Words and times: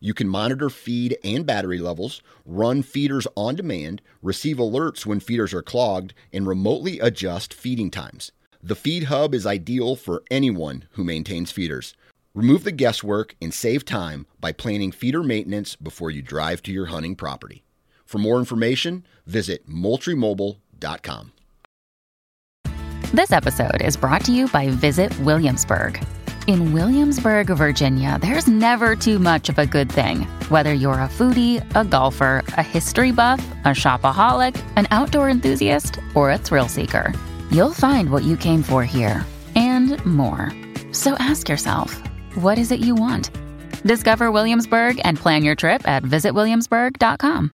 you 0.00 0.14
can 0.14 0.28
monitor 0.28 0.70
feed 0.70 1.16
and 1.24 1.46
battery 1.46 1.78
levels, 1.78 2.22
run 2.44 2.82
feeders 2.82 3.26
on 3.36 3.54
demand, 3.56 4.02
receive 4.22 4.56
alerts 4.56 5.06
when 5.06 5.20
feeders 5.20 5.52
are 5.54 5.62
clogged, 5.62 6.14
and 6.32 6.46
remotely 6.46 7.00
adjust 7.00 7.54
feeding 7.54 7.90
times. 7.90 8.32
The 8.62 8.74
Feed 8.74 9.04
Hub 9.04 9.34
is 9.34 9.46
ideal 9.46 9.96
for 9.96 10.22
anyone 10.30 10.84
who 10.92 11.04
maintains 11.04 11.52
feeders. 11.52 11.94
Remove 12.34 12.64
the 12.64 12.72
guesswork 12.72 13.34
and 13.40 13.54
save 13.54 13.84
time 13.84 14.26
by 14.40 14.52
planning 14.52 14.92
feeder 14.92 15.22
maintenance 15.22 15.76
before 15.76 16.10
you 16.10 16.20
drive 16.20 16.62
to 16.64 16.72
your 16.72 16.86
hunting 16.86 17.16
property. 17.16 17.64
For 18.04 18.18
more 18.18 18.38
information, 18.38 19.06
visit 19.26 19.68
moultriemobile.com. 19.68 21.32
This 23.14 23.32
episode 23.32 23.82
is 23.82 23.96
brought 23.96 24.24
to 24.24 24.32
you 24.32 24.48
by 24.48 24.68
Visit 24.68 25.16
Williamsburg. 25.20 26.04
In 26.46 26.72
Williamsburg, 26.72 27.48
Virginia, 27.48 28.20
there's 28.20 28.46
never 28.46 28.94
too 28.94 29.18
much 29.18 29.48
of 29.48 29.58
a 29.58 29.66
good 29.66 29.90
thing. 29.90 30.20
Whether 30.48 30.72
you're 30.72 31.00
a 31.00 31.08
foodie, 31.08 31.64
a 31.74 31.84
golfer, 31.84 32.44
a 32.48 32.62
history 32.62 33.10
buff, 33.10 33.44
a 33.64 33.70
shopaholic, 33.70 34.54
an 34.76 34.86
outdoor 34.92 35.28
enthusiast, 35.28 35.98
or 36.14 36.30
a 36.30 36.38
thrill 36.38 36.68
seeker, 36.68 37.12
you'll 37.50 37.72
find 37.72 38.10
what 38.10 38.22
you 38.22 38.36
came 38.36 38.62
for 38.62 38.84
here 38.84 39.26
and 39.56 40.04
more. 40.06 40.52
So 40.92 41.14
ask 41.14 41.48
yourself, 41.48 42.00
what 42.36 42.58
is 42.58 42.70
it 42.70 42.78
you 42.78 42.94
want? 42.94 43.28
Discover 43.84 44.30
Williamsburg 44.30 45.00
and 45.02 45.18
plan 45.18 45.42
your 45.42 45.56
trip 45.56 45.86
at 45.88 46.04
visitwilliamsburg.com. 46.04 47.50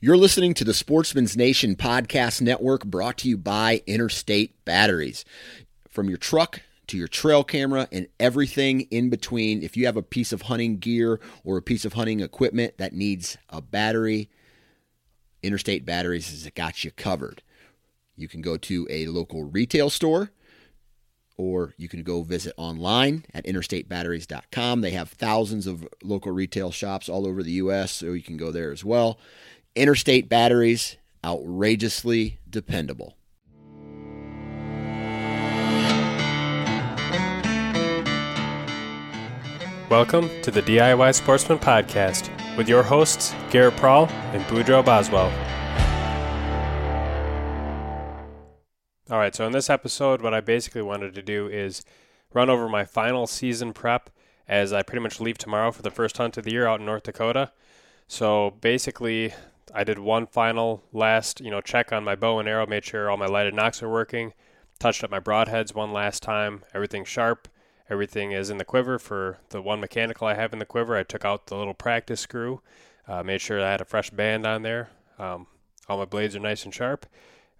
You're 0.00 0.16
listening 0.16 0.54
to 0.54 0.64
the 0.64 0.74
Sportsman's 0.74 1.36
Nation 1.36 1.76
Podcast 1.76 2.40
Network 2.40 2.84
brought 2.84 3.18
to 3.18 3.28
you 3.28 3.38
by 3.38 3.82
Interstate 3.86 4.64
Batteries. 4.64 5.24
From 5.88 6.08
your 6.08 6.18
truck 6.18 6.62
to 6.92 6.98
your 6.98 7.08
trail 7.08 7.42
camera 7.42 7.88
and 7.90 8.06
everything 8.20 8.82
in 8.82 9.08
between. 9.08 9.62
If 9.62 9.78
you 9.78 9.86
have 9.86 9.96
a 9.96 10.02
piece 10.02 10.30
of 10.30 10.42
hunting 10.42 10.76
gear 10.78 11.20
or 11.42 11.56
a 11.56 11.62
piece 11.62 11.86
of 11.86 11.94
hunting 11.94 12.20
equipment 12.20 12.76
that 12.76 12.92
needs 12.92 13.38
a 13.48 13.62
battery, 13.62 14.28
Interstate 15.42 15.86
Batteries 15.86 16.30
has 16.30 16.48
got 16.54 16.84
you 16.84 16.90
covered. 16.90 17.42
You 18.14 18.28
can 18.28 18.42
go 18.42 18.58
to 18.58 18.86
a 18.90 19.06
local 19.06 19.44
retail 19.44 19.88
store 19.88 20.32
or 21.38 21.72
you 21.78 21.88
can 21.88 22.02
go 22.02 22.22
visit 22.22 22.52
online 22.58 23.24
at 23.32 23.46
interstatebatteries.com. 23.46 24.82
They 24.82 24.90
have 24.90 25.08
thousands 25.08 25.66
of 25.66 25.88
local 26.02 26.30
retail 26.30 26.70
shops 26.70 27.08
all 27.08 27.26
over 27.26 27.42
the 27.42 27.52
U.S., 27.52 27.90
so 27.90 28.12
you 28.12 28.22
can 28.22 28.36
go 28.36 28.52
there 28.52 28.70
as 28.70 28.84
well. 28.84 29.18
Interstate 29.74 30.28
Batteries, 30.28 30.98
outrageously 31.24 32.38
dependable. 32.48 33.16
Welcome 39.92 40.30
to 40.40 40.50
the 40.50 40.62
DIY 40.62 41.14
Sportsman 41.14 41.58
Podcast 41.58 42.30
with 42.56 42.66
your 42.66 42.82
hosts, 42.82 43.34
Garrett 43.50 43.76
Prawl 43.76 44.06
and 44.32 44.42
Boudreaux 44.44 44.82
Boswell. 44.82 45.30
All 49.10 49.18
right, 49.18 49.34
so 49.34 49.44
in 49.44 49.52
this 49.52 49.68
episode, 49.68 50.22
what 50.22 50.32
I 50.32 50.40
basically 50.40 50.80
wanted 50.80 51.14
to 51.14 51.22
do 51.22 51.46
is 51.46 51.84
run 52.32 52.48
over 52.48 52.70
my 52.70 52.86
final 52.86 53.26
season 53.26 53.74
prep 53.74 54.08
as 54.48 54.72
I 54.72 54.80
pretty 54.80 55.02
much 55.02 55.20
leave 55.20 55.36
tomorrow 55.36 55.70
for 55.70 55.82
the 55.82 55.90
first 55.90 56.16
hunt 56.16 56.38
of 56.38 56.44
the 56.44 56.52
year 56.52 56.66
out 56.66 56.80
in 56.80 56.86
North 56.86 57.02
Dakota. 57.02 57.52
So 58.08 58.54
basically, 58.62 59.34
I 59.74 59.84
did 59.84 59.98
one 59.98 60.26
final 60.26 60.82
last, 60.94 61.42
you 61.42 61.50
know, 61.50 61.60
check 61.60 61.92
on 61.92 62.02
my 62.02 62.14
bow 62.14 62.38
and 62.38 62.48
arrow, 62.48 62.66
made 62.66 62.86
sure 62.86 63.10
all 63.10 63.18
my 63.18 63.26
lighted 63.26 63.52
nocks 63.52 63.82
are 63.82 63.90
working, 63.90 64.32
touched 64.78 65.04
up 65.04 65.10
my 65.10 65.20
broadheads 65.20 65.74
one 65.74 65.92
last 65.92 66.22
time, 66.22 66.64
everything 66.72 67.04
sharp, 67.04 67.46
Everything 67.90 68.32
is 68.32 68.50
in 68.50 68.58
the 68.58 68.64
quiver 68.64 68.98
for 68.98 69.38
the 69.50 69.60
one 69.60 69.80
mechanical 69.80 70.26
I 70.26 70.34
have 70.34 70.52
in 70.52 70.58
the 70.58 70.66
quiver. 70.66 70.96
I 70.96 71.02
took 71.02 71.24
out 71.24 71.46
the 71.46 71.56
little 71.56 71.74
practice 71.74 72.20
screw, 72.20 72.62
uh, 73.08 73.22
made 73.22 73.40
sure 73.40 73.60
I 73.60 73.70
had 73.70 73.80
a 73.80 73.84
fresh 73.84 74.10
band 74.10 74.46
on 74.46 74.62
there. 74.62 74.90
Um, 75.18 75.46
all 75.88 75.98
my 75.98 76.04
blades 76.04 76.36
are 76.36 76.40
nice 76.40 76.64
and 76.64 76.74
sharp. 76.74 77.06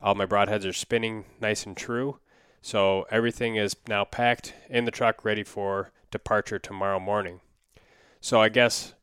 All 0.01 0.15
my 0.15 0.27
broadheads 0.27 0.69
are 0.69 0.73
spinning 0.73 1.25
nice 1.41 1.67
and 1.67 1.77
true. 1.77 2.19
So 2.61 3.07
everything 3.11 3.57
is 3.57 3.77
now 3.89 4.05
packed 4.05 4.55
in 4.71 4.85
the 4.85 4.91
truck, 4.91 5.25
ready 5.25 5.43
for 5.43 5.91
departure 6.11 6.59
tomorrow 6.59 7.01
morning. 7.01 7.41
So 8.21 8.41
I 8.41 8.49
guess, 8.49 8.95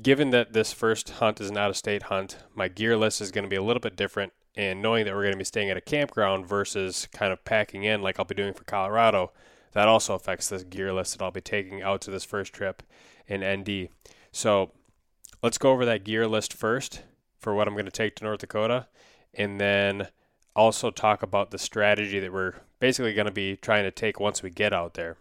given 0.00 0.30
that 0.30 0.52
this 0.52 0.72
first 0.72 1.10
hunt 1.10 1.40
is 1.40 1.50
out 1.50 1.70
of 1.70 1.76
state 1.76 2.04
hunt, 2.04 2.38
my 2.54 2.68
gear 2.68 2.96
list 2.96 3.20
is 3.20 3.32
going 3.32 3.44
to 3.44 3.50
be 3.50 3.56
a 3.56 3.62
little 3.62 3.80
bit 3.80 3.96
different. 3.96 4.32
And 4.54 4.80
knowing 4.80 5.04
that 5.04 5.14
we're 5.14 5.22
going 5.22 5.32
to 5.32 5.38
be 5.38 5.44
staying 5.44 5.70
at 5.70 5.76
a 5.76 5.80
campground 5.80 6.46
versus 6.46 7.08
kind 7.12 7.32
of 7.32 7.44
packing 7.44 7.84
in 7.84 8.02
like 8.02 8.18
I'll 8.18 8.24
be 8.24 8.34
doing 8.34 8.52
for 8.52 8.64
Colorado, 8.64 9.32
that 9.72 9.88
also 9.88 10.14
affects 10.14 10.48
this 10.48 10.62
gear 10.64 10.92
list 10.92 11.16
that 11.16 11.24
I'll 11.24 11.30
be 11.30 11.40
taking 11.40 11.82
out 11.82 12.00
to 12.02 12.10
this 12.10 12.24
first 12.24 12.52
trip 12.52 12.82
in 13.26 13.42
ND. 13.42 13.88
So 14.30 14.72
let's 15.42 15.58
go 15.58 15.70
over 15.72 15.84
that 15.84 16.04
gear 16.04 16.26
list 16.26 16.52
first 16.52 17.02
for 17.38 17.54
what 17.54 17.66
I'm 17.66 17.74
going 17.74 17.86
to 17.86 17.90
take 17.90 18.16
to 18.16 18.24
North 18.24 18.40
Dakota, 18.40 18.86
and 19.34 19.60
then 19.60 20.08
also 20.54 20.90
talk 20.90 21.22
about 21.22 21.50
the 21.50 21.58
strategy 21.58 22.20
that 22.20 22.32
we're 22.32 22.54
basically 22.78 23.14
going 23.14 23.26
to 23.26 23.32
be 23.32 23.56
trying 23.56 23.84
to 23.84 23.90
take 23.90 24.20
once 24.20 24.42
we 24.42 24.50
get 24.50 24.72
out 24.72 24.94
there. 24.94 25.16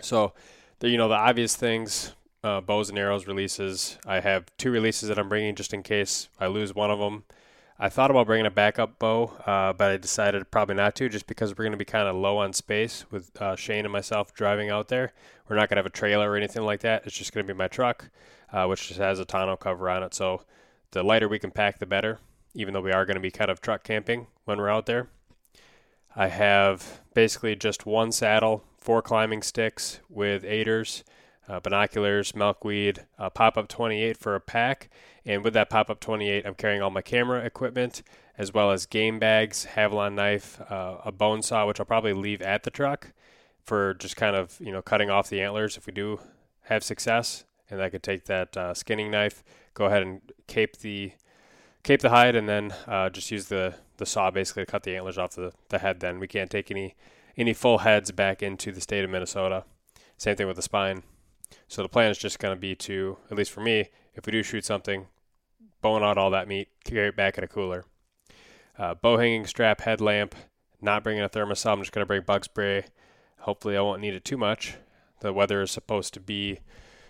So, 0.00 0.32
the, 0.78 0.88
you 0.88 0.96
know, 0.96 1.08
the 1.08 1.14
obvious 1.14 1.54
things 1.54 2.14
uh, 2.42 2.60
bows 2.60 2.88
and 2.88 2.98
arrows 2.98 3.26
releases. 3.26 3.98
I 4.06 4.20
have 4.20 4.46
two 4.56 4.70
releases 4.70 5.08
that 5.08 5.18
I'm 5.18 5.28
bringing 5.28 5.54
just 5.54 5.74
in 5.74 5.82
case 5.82 6.28
I 6.38 6.46
lose 6.46 6.74
one 6.74 6.90
of 6.90 6.98
them. 6.98 7.24
I 7.82 7.88
thought 7.88 8.10
about 8.10 8.26
bringing 8.26 8.44
a 8.44 8.50
backup 8.50 8.98
bow, 8.98 9.32
uh, 9.46 9.72
but 9.72 9.90
I 9.90 9.96
decided 9.96 10.50
probably 10.50 10.74
not 10.74 10.94
to, 10.96 11.08
just 11.08 11.26
because 11.26 11.52
we're 11.56 11.64
going 11.64 11.72
to 11.72 11.78
be 11.78 11.86
kind 11.86 12.06
of 12.06 12.14
low 12.14 12.36
on 12.36 12.52
space 12.52 13.06
with 13.10 13.40
uh, 13.40 13.56
Shane 13.56 13.86
and 13.86 13.92
myself 13.92 14.34
driving 14.34 14.68
out 14.68 14.88
there. 14.88 15.14
We're 15.48 15.56
not 15.56 15.70
going 15.70 15.76
to 15.76 15.78
have 15.78 15.86
a 15.86 15.90
trailer 15.90 16.30
or 16.30 16.36
anything 16.36 16.62
like 16.62 16.80
that. 16.80 17.06
It's 17.06 17.16
just 17.16 17.32
going 17.32 17.46
to 17.46 17.50
be 17.50 17.56
my 17.56 17.68
truck, 17.68 18.10
uh, 18.52 18.66
which 18.66 18.88
just 18.88 19.00
has 19.00 19.18
a 19.18 19.24
tonneau 19.24 19.56
cover 19.56 19.88
on 19.88 20.02
it. 20.02 20.12
So 20.12 20.42
the 20.90 21.02
lighter 21.02 21.26
we 21.26 21.38
can 21.38 21.52
pack, 21.52 21.78
the 21.78 21.86
better. 21.86 22.18
Even 22.52 22.74
though 22.74 22.82
we 22.82 22.92
are 22.92 23.06
going 23.06 23.14
to 23.14 23.20
be 23.20 23.30
kind 23.30 23.50
of 23.50 23.62
truck 23.62 23.82
camping 23.82 24.26
when 24.44 24.58
we're 24.58 24.68
out 24.68 24.84
there. 24.84 25.08
I 26.14 26.26
have 26.26 27.00
basically 27.14 27.56
just 27.56 27.86
one 27.86 28.12
saddle, 28.12 28.62
four 28.76 29.00
climbing 29.00 29.40
sticks 29.40 30.00
with 30.10 30.44
aiders 30.44 31.02
uh, 31.50 31.60
binoculars, 31.60 32.34
milkweed, 32.34 33.06
uh, 33.18 33.28
pop 33.28 33.58
up 33.58 33.68
28 33.68 34.16
for 34.16 34.34
a 34.34 34.40
pack. 34.40 34.88
And 35.26 35.42
with 35.44 35.52
that 35.54 35.68
pop 35.68 35.90
up 35.90 36.00
28, 36.00 36.46
I'm 36.46 36.54
carrying 36.54 36.80
all 36.80 36.90
my 36.90 37.02
camera 37.02 37.44
equipment 37.44 38.02
as 38.38 38.54
well 38.54 38.70
as 38.70 38.86
game 38.86 39.18
bags, 39.18 39.66
Havalon 39.74 40.14
knife, 40.14 40.60
uh, 40.70 40.98
a 41.04 41.12
bone 41.12 41.42
saw, 41.42 41.66
which 41.66 41.78
I'll 41.80 41.86
probably 41.86 42.14
leave 42.14 42.40
at 42.40 42.62
the 42.62 42.70
truck 42.70 43.12
for 43.62 43.94
just 43.94 44.16
kind 44.16 44.34
of 44.34 44.58
you 44.60 44.72
know 44.72 44.80
cutting 44.80 45.10
off 45.10 45.28
the 45.28 45.42
antlers 45.42 45.76
if 45.76 45.86
we 45.86 45.92
do 45.92 46.20
have 46.62 46.82
success. 46.82 47.44
And 47.68 47.82
I 47.82 47.90
could 47.90 48.02
take 48.02 48.24
that 48.24 48.56
uh, 48.56 48.74
skinning 48.74 49.10
knife, 49.10 49.44
go 49.74 49.84
ahead 49.84 50.02
and 50.02 50.22
cape 50.46 50.78
the 50.78 51.12
cape 51.82 52.00
the 52.00 52.10
hide, 52.10 52.34
and 52.34 52.48
then 52.48 52.74
uh, 52.86 53.10
just 53.10 53.30
use 53.30 53.46
the 53.46 53.74
the 53.98 54.06
saw 54.06 54.30
basically 54.30 54.64
to 54.64 54.70
cut 54.70 54.84
the 54.84 54.96
antlers 54.96 55.18
off 55.18 55.32
the, 55.34 55.52
the 55.68 55.78
head. 55.78 56.00
Then 56.00 56.18
we 56.18 56.26
can't 56.26 56.50
take 56.50 56.70
any 56.70 56.94
any 57.36 57.52
full 57.52 57.78
heads 57.78 58.10
back 58.10 58.42
into 58.42 58.72
the 58.72 58.80
state 58.80 59.04
of 59.04 59.10
Minnesota. 59.10 59.64
Same 60.16 60.36
thing 60.36 60.46
with 60.46 60.56
the 60.56 60.62
spine. 60.62 61.02
So 61.68 61.82
the 61.82 61.88
plan 61.88 62.10
is 62.10 62.18
just 62.18 62.38
going 62.38 62.54
to 62.54 62.60
be 62.60 62.74
to, 62.76 63.18
at 63.30 63.36
least 63.36 63.50
for 63.50 63.60
me, 63.60 63.90
if 64.14 64.26
we 64.26 64.32
do 64.32 64.42
shoot 64.42 64.64
something, 64.64 65.06
bone 65.82 66.02
out 66.02 66.18
all 66.18 66.30
that 66.30 66.48
meat, 66.48 66.68
carry 66.84 67.08
it 67.08 67.16
back 67.16 67.38
in 67.38 67.44
a 67.44 67.48
cooler. 67.48 67.84
Uh, 68.78 68.94
bow 68.94 69.18
hanging 69.18 69.46
strap, 69.46 69.82
headlamp, 69.82 70.34
not 70.80 71.04
bringing 71.04 71.22
a 71.22 71.28
Thermacell. 71.28 71.72
I'm 71.72 71.80
just 71.80 71.92
going 71.92 72.02
to 72.02 72.06
bring 72.06 72.22
bug 72.22 72.44
spray. 72.44 72.84
Hopefully, 73.40 73.76
I 73.76 73.80
won't 73.80 74.00
need 74.00 74.14
it 74.14 74.24
too 74.24 74.36
much. 74.36 74.74
The 75.20 75.32
weather 75.32 75.62
is 75.62 75.70
supposed 75.70 76.14
to 76.14 76.20
be, 76.20 76.60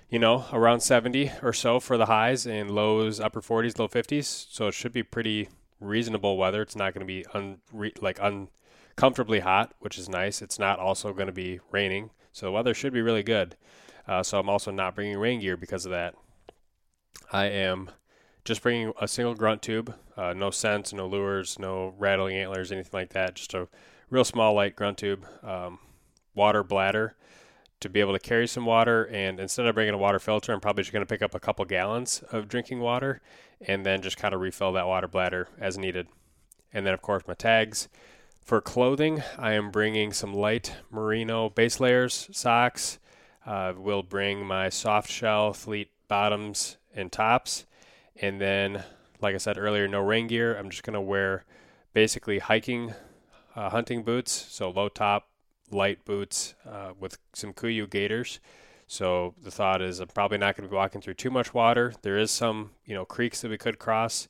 you 0.08 0.18
know, 0.18 0.46
around 0.52 0.80
70 0.80 1.32
or 1.42 1.52
so 1.52 1.78
for 1.78 1.96
the 1.96 2.06
highs 2.06 2.46
and 2.46 2.70
lows, 2.70 3.20
upper 3.20 3.40
40s, 3.40 3.78
low 3.78 3.88
50s. 3.88 4.24
So 4.50 4.68
it 4.68 4.74
should 4.74 4.92
be 4.92 5.02
pretty 5.02 5.48
reasonable 5.80 6.36
weather. 6.36 6.62
It's 6.62 6.76
not 6.76 6.92
going 6.92 7.06
to 7.06 7.12
be 7.12 7.24
un, 7.34 7.58
like 8.00 8.18
uncomfortably 8.20 9.40
hot, 9.40 9.74
which 9.78 9.98
is 9.98 10.08
nice. 10.08 10.42
It's 10.42 10.58
not 10.58 10.78
also 10.78 11.12
going 11.12 11.26
to 11.26 11.32
be 11.32 11.60
raining. 11.70 12.10
So 12.32 12.46
the 12.46 12.52
weather 12.52 12.74
should 12.74 12.92
be 12.92 13.02
really 13.02 13.22
good. 13.22 13.56
Uh, 14.10 14.24
so 14.24 14.40
I'm 14.40 14.48
also 14.48 14.72
not 14.72 14.96
bringing 14.96 15.16
rain 15.18 15.38
gear 15.38 15.56
because 15.56 15.86
of 15.86 15.92
that. 15.92 16.16
I 17.30 17.44
am 17.46 17.90
just 18.44 18.60
bringing 18.60 18.92
a 19.00 19.06
single 19.06 19.36
grunt 19.36 19.62
tube, 19.62 19.94
uh, 20.16 20.32
no 20.32 20.50
scents, 20.50 20.92
no 20.92 21.06
lures, 21.06 21.60
no 21.60 21.94
rattling 21.96 22.36
antlers, 22.36 22.72
anything 22.72 22.90
like 22.92 23.10
that. 23.10 23.36
Just 23.36 23.54
a 23.54 23.68
real 24.10 24.24
small 24.24 24.52
light 24.52 24.74
grunt 24.74 24.98
tube, 24.98 25.24
um, 25.44 25.78
water 26.34 26.64
bladder, 26.64 27.14
to 27.78 27.88
be 27.88 28.00
able 28.00 28.12
to 28.12 28.18
carry 28.18 28.48
some 28.48 28.66
water. 28.66 29.04
And 29.04 29.38
instead 29.38 29.66
of 29.66 29.76
bringing 29.76 29.94
a 29.94 29.98
water 29.98 30.18
filter, 30.18 30.52
I'm 30.52 30.60
probably 30.60 30.82
just 30.82 30.92
going 30.92 31.06
to 31.06 31.08
pick 31.08 31.22
up 31.22 31.36
a 31.36 31.40
couple 31.40 31.64
gallons 31.64 32.24
of 32.32 32.48
drinking 32.48 32.80
water 32.80 33.20
and 33.60 33.86
then 33.86 34.02
just 34.02 34.16
kind 34.16 34.34
of 34.34 34.40
refill 34.40 34.72
that 34.72 34.88
water 34.88 35.06
bladder 35.06 35.46
as 35.60 35.78
needed. 35.78 36.08
And 36.72 36.84
then, 36.84 36.94
of 36.94 37.00
course, 37.00 37.22
my 37.28 37.34
tags. 37.34 37.88
For 38.44 38.60
clothing, 38.60 39.22
I 39.38 39.52
am 39.52 39.70
bringing 39.70 40.12
some 40.12 40.34
light 40.34 40.74
merino 40.90 41.48
base 41.48 41.78
layers, 41.78 42.28
socks. 42.32 42.98
Uh, 43.46 43.72
will 43.76 44.02
bring 44.02 44.44
my 44.44 44.68
soft 44.68 45.10
shell 45.10 45.52
fleet 45.52 45.90
bottoms 46.08 46.76
and 46.94 47.10
tops. 47.10 47.64
And 48.20 48.40
then, 48.40 48.84
like 49.20 49.34
I 49.34 49.38
said 49.38 49.56
earlier, 49.56 49.88
no 49.88 50.00
rain 50.00 50.26
gear. 50.26 50.56
I'm 50.56 50.68
just 50.68 50.82
going 50.82 50.94
to 50.94 51.00
wear 51.00 51.44
basically 51.94 52.38
hiking, 52.38 52.94
uh, 53.56 53.70
hunting 53.70 54.02
boots, 54.02 54.30
so 54.32 54.70
low 54.70 54.88
top, 54.88 55.28
light 55.70 56.04
boots 56.04 56.54
uh, 56.68 56.92
with 56.98 57.18
some 57.32 57.52
Kuiu 57.52 57.88
gaiters. 57.88 58.40
So 58.86 59.34
the 59.40 59.50
thought 59.50 59.80
is 59.80 60.00
I'm 60.00 60.08
probably 60.08 60.38
not 60.38 60.56
going 60.56 60.68
to 60.68 60.70
be 60.70 60.76
walking 60.76 61.00
through 61.00 61.14
too 61.14 61.30
much 61.30 61.54
water. 61.54 61.94
There 62.02 62.18
is 62.18 62.30
some, 62.30 62.72
you 62.84 62.94
know, 62.94 63.04
creeks 63.04 63.40
that 63.40 63.50
we 63.50 63.56
could 63.56 63.78
cross. 63.78 64.28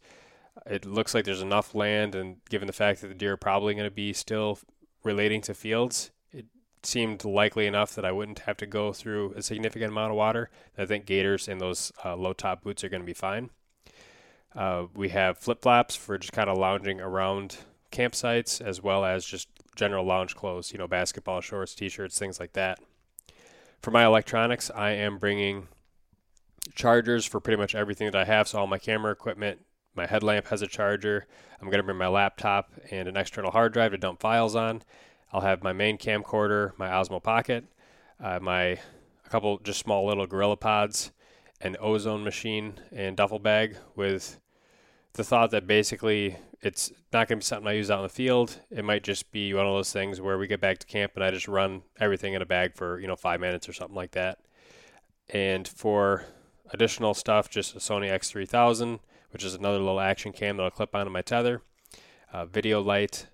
It 0.67 0.85
looks 0.85 1.15
like 1.15 1.25
there's 1.25 1.41
enough 1.41 1.75
land, 1.75 2.15
and 2.15 2.37
given 2.51 2.67
the 2.67 2.73
fact 2.73 3.01
that 3.01 3.09
the 3.09 3.15
deer 3.15 3.33
are 3.33 3.39
probably 3.39 3.75
going 3.75 3.89
to 3.89 3.91
be 3.91 4.13
still 4.13 4.59
relating 5.03 5.41
to 5.43 5.55
fields, 5.55 6.11
seemed 6.83 7.25
likely 7.25 7.67
enough 7.67 7.95
that 7.95 8.05
I 8.05 8.13
wouldn't 8.13 8.41
have 8.41 8.57
to 8.59 8.67
go 8.67 8.93
through 8.93 9.35
a 9.37 9.43
significant 9.43 9.93
amount 9.93 10.13
of 10.13 10.17
water. 10.17 10.51
I 10.79 10.87
think 10.87 11.07
gaiters 11.07 11.49
and 11.49 11.61
those 11.61 11.93
uh, 12.05 12.17
low 12.17 12.33
top 12.33 12.63
boots 12.63 12.83
are 12.85 12.89
going 12.89 13.03
to 13.03 13.07
be 13.07 13.15
fine. 13.15 13.51
Uh, 14.55 14.87
we 14.95 15.11
have 15.11 15.39
flip 15.39 15.63
flops 15.63 15.95
for 15.95 16.19
just 16.19 16.33
kind 16.33 16.51
of 16.51 16.59
lounging 16.59 17.01
around 17.01 17.59
campsites, 17.93 18.61
as 18.61 18.83
well 18.83 19.05
as 19.05 19.25
just 19.25 19.49
general 19.77 20.05
lounge 20.05 20.35
clothes, 20.35 20.73
you 20.73 20.79
know, 20.79 20.89
basketball 20.89 21.41
shorts, 21.41 21.75
t 21.75 21.89
shirts, 21.89 22.19
things 22.19 22.41
like 22.41 22.53
that. 22.55 22.79
For 23.81 23.91
my 23.91 24.05
electronics, 24.05 24.71
I 24.75 24.91
am 24.91 25.19
bringing 25.19 25.69
chargers 26.75 27.25
for 27.25 27.41
pretty 27.41 27.57
much 27.57 27.75
everything 27.75 28.11
that 28.11 28.21
I 28.21 28.25
have. 28.25 28.49
So, 28.49 28.59
all 28.59 28.67
my 28.67 28.79
camera 28.79 29.13
equipment, 29.13 29.65
my 29.95 30.07
headlamp 30.07 30.49
has 30.49 30.63
a 30.63 30.67
charger. 30.67 31.27
I'm 31.61 31.69
going 31.69 31.79
to 31.79 31.85
bring 31.85 31.97
my 31.97 32.09
laptop 32.09 32.73
and 32.91 33.09
an 33.09 33.17
external 33.17 33.51
hard 33.51 33.73
drive 33.73 33.93
to 33.93 33.99
dump 33.99 34.21
files 34.21 34.57
on. 34.57 34.83
I'll 35.33 35.43
have 35.43 35.63
my 35.63 35.73
main 35.73 35.99
camcorder, 35.99 36.73
my 36.77 36.89
Osmo 36.89 37.23
Pocket, 37.23 37.65
uh, 38.23 38.39
my 38.41 38.63
a 38.63 39.29
couple 39.29 39.59
just 39.59 39.79
small 39.79 40.07
little 40.07 40.27
Gorilla 40.27 40.57
Pods, 40.57 41.13
an 41.61 41.77
ozone 41.81 42.25
machine 42.25 42.75
and 42.91 43.17
duffel 43.17 43.39
bag 43.39 43.77
with 43.95 44.41
the 45.13 45.25
thought 45.25 45.51
that 45.51 45.67
basically 45.67 46.37
it's 46.63 46.91
not 47.13 47.29
going 47.29 47.39
to 47.41 47.45
be 47.45 47.45
something 47.45 47.69
I 47.69 47.73
use 47.73 47.91
out 47.91 47.99
in 47.99 48.05
the 48.05 48.09
field. 48.09 48.61
It 48.71 48.85
might 48.85 49.03
just 49.03 49.31
be 49.31 49.55
one 49.55 49.67
of 49.67 49.73
those 49.73 49.93
things 49.93 50.21
where 50.21 50.39
we 50.39 50.47
get 50.47 50.61
back 50.61 50.79
to 50.79 50.87
camp 50.87 51.13
and 51.15 51.25
I 51.25 51.31
just 51.31 51.49
run 51.49 51.83
everything 51.99 52.35
in 52.35 52.43
a 52.43 52.47
bag 52.47 52.75
for, 52.75 52.99
you 53.01 53.07
know, 53.07 53.17
five 53.17 53.41
minutes 53.41 53.69
or 53.69 53.73
something 53.73 53.97
like 53.97 54.13
that. 54.13 54.39
And 55.33 55.67
for 55.67 56.25
additional 56.71 57.15
stuff, 57.15 57.49
just 57.49 57.75
a 57.75 57.79
Sony 57.79 58.11
X3000, 58.11 59.01
which 59.31 59.45
is 59.45 59.55
another 59.55 59.79
little 59.79 60.01
action 60.01 60.33
cam 60.33 60.57
that 60.57 60.65
I'll 60.65 60.71
clip 60.71 60.95
onto 60.95 61.11
my 61.11 61.23
tether, 61.23 61.63
uh, 62.33 62.47
video 62.47 62.81
light 62.81 63.27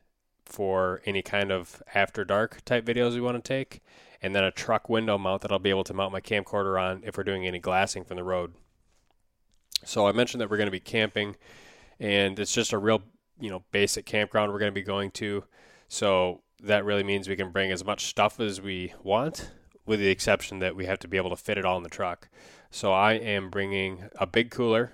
for 0.47 1.03
any 1.05 1.21
kind 1.21 1.53
of 1.53 1.83
after 1.95 2.25
dark 2.25 2.65
type 2.65 2.87
videos 2.87 3.15
we 3.15 3.21
want 3.21 3.43
to 3.43 3.47
take, 3.47 3.83
and 4.23 4.35
then 4.35 4.45
a 4.45 4.51
truck 4.51 4.89
window 4.89 5.19
mount 5.19 5.43
that 5.43 5.53
I'll 5.53 5.59
be 5.59 5.71
able 5.71 5.85
to 5.85 5.95
mount 5.95 6.13
my 6.13 6.21
camcorder 6.21 6.81
on 6.81 7.03
if 7.05 7.17
we're 7.17 7.25
doing 7.25 7.47
any 7.47 7.59
glassing 7.59 8.05
from 8.05 8.17
the 8.17 8.25
road. 8.25 8.55
So 9.85 10.07
I 10.07 10.13
mentioned 10.13 10.41
that 10.41 10.51
we're 10.51 10.57
going 10.57 10.69
to 10.69 10.73
be 10.73 10.81
camping, 10.81 11.37
and 12.01 12.39
it's 12.39 12.55
just 12.55 12.73
a 12.73 12.79
real, 12.79 13.03
you 13.39 13.51
know, 13.51 13.65
basic 13.73 14.07
campground 14.07 14.53
we're 14.53 14.59
going 14.59 14.73
to 14.73 14.81
be 14.81 14.83
going 14.83 15.11
to. 15.13 15.45
So 15.89 16.43
that 16.63 16.85
really 16.85 17.05
means 17.05 17.29
we 17.29 17.37
can 17.37 17.51
bring 17.51 17.71
as 17.71 17.85
much 17.85 18.07
stuff 18.07 18.41
as 18.41 18.61
we 18.61 18.95
want, 19.03 19.51
with 19.85 20.01
the 20.01 20.09
exception 20.09 20.61
that 20.61 20.75
we 20.75 20.87
have 20.87 20.99
to 21.01 21.09
be 21.09 21.17
able 21.17 21.31
to 21.31 21.37
fit 21.37 21.59
it 21.59 21.65
all 21.65 21.77
in 21.77 21.83
the 21.83 21.89
truck. 21.89 22.29
So 22.71 22.93
I 22.93 23.13
am 23.15 23.51
bringing 23.51 24.09
a 24.19 24.27
big 24.27 24.51
cooler. 24.51 24.93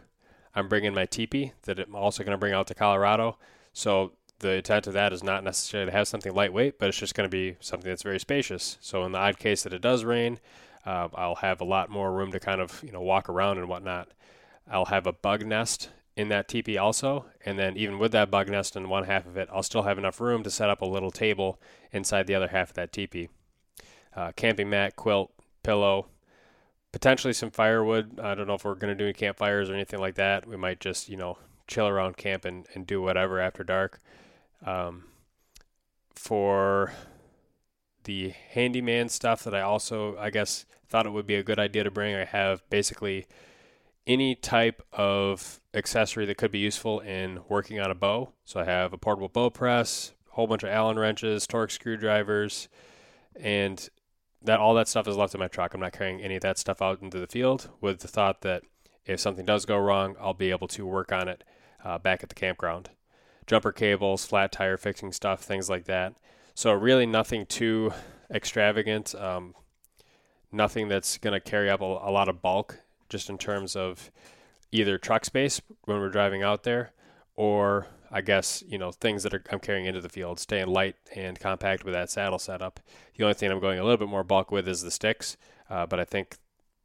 I'm 0.55 0.69
bringing 0.69 0.93
my 0.93 1.07
teepee 1.07 1.53
that 1.63 1.79
I'm 1.79 1.95
also 1.95 2.23
going 2.23 2.33
to 2.33 2.39
bring 2.39 2.53
out 2.53 2.67
to 2.67 2.75
Colorado. 2.75 3.39
So 3.73 4.13
the 4.43 4.57
intent 4.57 4.87
of 4.87 4.93
that 4.93 5.13
is 5.13 5.23
not 5.23 5.45
necessarily 5.45 5.91
to 5.91 5.97
have 5.97 6.07
something 6.07 6.35
lightweight, 6.35 6.79
but 6.79 6.89
it's 6.89 6.99
just 6.99 7.15
going 7.15 7.29
to 7.29 7.35
be 7.35 7.57
something 7.61 7.89
that's 7.89 8.03
very 8.03 8.21
spacious. 8.21 8.77
So 8.81 9.05
in 9.05 9.13
the 9.13 9.19
odd 9.19 9.39
case 9.39 9.63
that 9.63 9.73
it 9.73 9.81
does 9.81 10.05
rain, 10.05 10.41
uh, 10.85 11.09
I'll 11.15 11.37
have 11.37 11.61
a 11.61 11.65
lot 11.65 11.89
more 11.89 12.13
room 12.13 12.33
to 12.33 12.41
kind 12.41 12.61
of 12.61 12.83
you 12.85 12.93
know 12.93 13.01
walk 13.01 13.29
around 13.29 13.59
and 13.59 13.69
whatnot. 13.69 14.09
I'll 14.71 14.87
have 14.87 15.07
a 15.07 15.13
bug 15.13 15.47
nest 15.47 15.91
in 16.17 16.29
that 16.29 16.49
teepee 16.49 16.77
also, 16.77 17.25
and 17.47 17.59
then 17.59 17.77
even 17.77 17.99
with 17.99 18.13
that 18.13 18.31
bug 18.31 18.49
nest 18.49 18.77
in 18.77 18.89
one 18.89 19.05
half 19.05 19.27
of 19.27 19.37
it, 19.37 19.49
I'll 19.53 19.63
still 19.63 19.83
have 19.83 19.97
enough 19.97 20.21
room 20.21 20.43
to 20.43 20.51
set 20.51 20.69
up 20.69 20.83
a 20.83 20.87
little 20.87 21.11
table 21.11 21.59
inside 21.91 22.27
the 22.27 22.35
other 22.35 22.49
half 22.49 22.71
of 22.71 22.75
that 22.75 22.93
teepee. 22.93 23.29
Uh, 24.15 24.33
camping 24.37 24.69
mat, 24.69 24.95
quilt, 24.95 25.33
pillow, 25.63 26.09
potentially 26.93 27.33
some 27.33 27.51
firewood. 27.51 28.21
I 28.21 28.35
don't 28.35 28.47
know 28.47 28.55
if 28.55 28.65
we're 28.65 28.75
going 28.75 28.93
to 28.93 28.99
do 28.99 29.05
any 29.05 29.15
campfires 29.15 29.71
or 29.71 29.75
anything 29.75 30.01
like 30.01 30.17
that. 30.17 30.47
We 30.47 30.57
might 30.57 30.81
just 30.81 31.09
you 31.09 31.17
know 31.17 31.39
chill 31.67 31.89
around 31.89 32.17
camp 32.17 32.45
and, 32.45 32.67
and 32.75 32.87
do 32.87 33.01
whatever 33.01 33.41
after 33.41 33.65
dark. 33.65 34.01
Um, 34.65 35.05
for 36.15 36.93
the 38.05 38.33
handyman 38.51 39.09
stuff 39.09 39.45
that 39.45 39.55
I 39.55 39.61
also, 39.61 40.17
I 40.19 40.31
guess, 40.31 40.67
thought 40.89 41.07
it 41.07 41.11
would 41.11 41.27
be 41.27 41.35
a 41.35 41.43
good 41.43 41.59
idea 41.59 41.85
to 41.85 41.91
bring, 41.91 42.15
I 42.15 42.25
have 42.25 42.69
basically 42.71 43.27
any 44.07 44.35
type 44.35 44.83
of 44.93 45.61
accessory 45.75 46.27
that 46.27 46.37
could 46.37 46.51
be 46.51 46.59
useful 46.59 47.01
in 47.01 47.41
working 47.49 47.81
on 47.81 47.91
a 47.91 47.95
bow. 47.95 48.33
So 48.45 48.61
I 48.61 48.65
have 48.65 48.93
a 48.93 48.99
portable 48.99 49.29
bow 49.29 49.51
press, 49.51 50.13
a 50.31 50.35
whole 50.35 50.47
bunch 50.47 50.63
of 50.63 50.71
Allen 50.71 50.99
wrenches, 50.99 51.47
Torx 51.47 51.73
screwdrivers, 51.73 52.69
and 53.37 53.89
that 54.43 54.59
all 54.59 54.75
that 54.75 54.89
stuff 54.89 55.07
is 55.07 55.17
left 55.17 55.35
in 55.35 55.41
my 55.41 55.49
truck. 55.49 55.75
I'm 55.75 55.81
not 55.81 55.93
carrying 55.93 56.21
any 56.21 56.37
of 56.37 56.43
that 56.43 56.59
stuff 56.59 56.83
out 56.83 57.01
into 57.01 57.21
the 57.21 57.29
field 57.29 57.71
with 57.81 58.01
the 58.01 58.09
thought 58.09 58.43
that 58.43 58.63
if 59.07 59.21
something 59.21 59.45
does 59.45 59.65
go 59.65 59.79
wrong, 59.79 60.17
I'll 60.21 60.35
be 60.35 60.51
able 60.51 60.69
to 60.69 60.87
work 60.87 61.13
on 61.13 61.29
it 61.29 61.45
uh, 61.85 61.99
back 61.99 62.23
at 62.23 62.29
the 62.29 62.35
campground 62.35 62.91
jumper 63.53 63.71
cables, 63.71 64.25
flat 64.25 64.51
tire 64.51 64.79
fixing 64.79 65.13
stuff, 65.13 65.43
things 65.43 65.69
like 65.69 65.85
that. 65.85 66.15
So 66.55 66.73
really 66.73 67.05
nothing 67.05 67.45
too 67.45 67.93
extravagant. 68.33 69.15
Um, 69.15 69.55
nothing 70.51 70.89
that's 70.89 71.19
going 71.19 71.35
to 71.35 71.41
carry 71.41 71.69
up 71.69 71.83
a, 71.83 71.85
a, 71.85 72.11
lot 72.11 72.31
of 72.31 72.41
bulk, 72.41 72.79
just 73.11 73.29
in 73.29 73.37
terms 73.37 73.77
of 73.77 74.11
either 74.71 74.97
truck 74.97 75.27
space 75.27 75.61
when 75.85 75.99
we're 75.99 76.09
driving 76.09 76.43
out 76.43 76.63
there, 76.63 76.93
or 77.37 77.89
I 78.11 78.23
guess 78.23 78.65
you 78.67 78.79
know 78.79 78.91
things 78.91 79.23
that 79.25 79.35
are, 79.35 79.45
I'm 79.51 79.61
carrying 79.61 79.85
into 79.85 80.01
the 80.01 80.09
field, 80.09 80.41
staying 80.41 80.69
light 80.69 80.97
and 81.15 81.39
compact 81.39 81.85
with 81.85 81.93
that 81.93 82.09
saddle 82.09 82.39
setup. 82.39 82.81
The 83.19 83.25
only 83.25 83.35
thing 83.35 83.51
I'm 83.51 83.61
going 83.61 83.79
a 83.79 83.85
little 83.85 83.99
bit 83.99 84.09
more 84.09 84.25
bulk 84.25 84.51
with 84.51 84.67
is 84.67 84.81
the 84.81 84.91
sticks, 84.91 85.37
uh, 85.69 85.85
but 85.85 86.01
I 86.01 86.07
think 86.07 86.39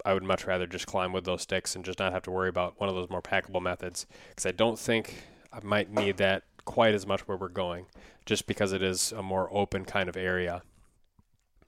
I 0.04 0.14
would 0.14 0.24
much 0.24 0.46
rather 0.46 0.68
just 0.68 0.86
climb 0.86 1.14
with 1.14 1.24
those 1.24 1.44
sticks 1.44 1.78
and 1.78 1.86
just 1.86 2.00
not 2.00 2.12
have 2.12 2.24
to 2.24 2.32
worry 2.32 2.50
about 2.50 2.78
one 2.78 2.90
of 2.90 2.96
those 2.96 3.10
more 3.10 3.22
packable 3.22 3.62
methods 3.62 4.06
because 4.28 4.46
I 4.46 4.52
don't 4.52 4.78
think 4.78 5.24
I 5.54 5.62
might 5.64 5.90
need 5.90 6.18
that 6.18 6.44
quite 6.68 6.94
as 6.94 7.08
much 7.08 7.22
where 7.22 7.38
we're 7.38 7.48
going, 7.48 7.86
just 8.26 8.46
because 8.46 8.74
it 8.74 8.84
is 8.84 9.12
a 9.14 9.24
more 9.24 9.50
open 9.52 9.86
kind 9.86 10.10
of 10.10 10.18
area. 10.18 10.62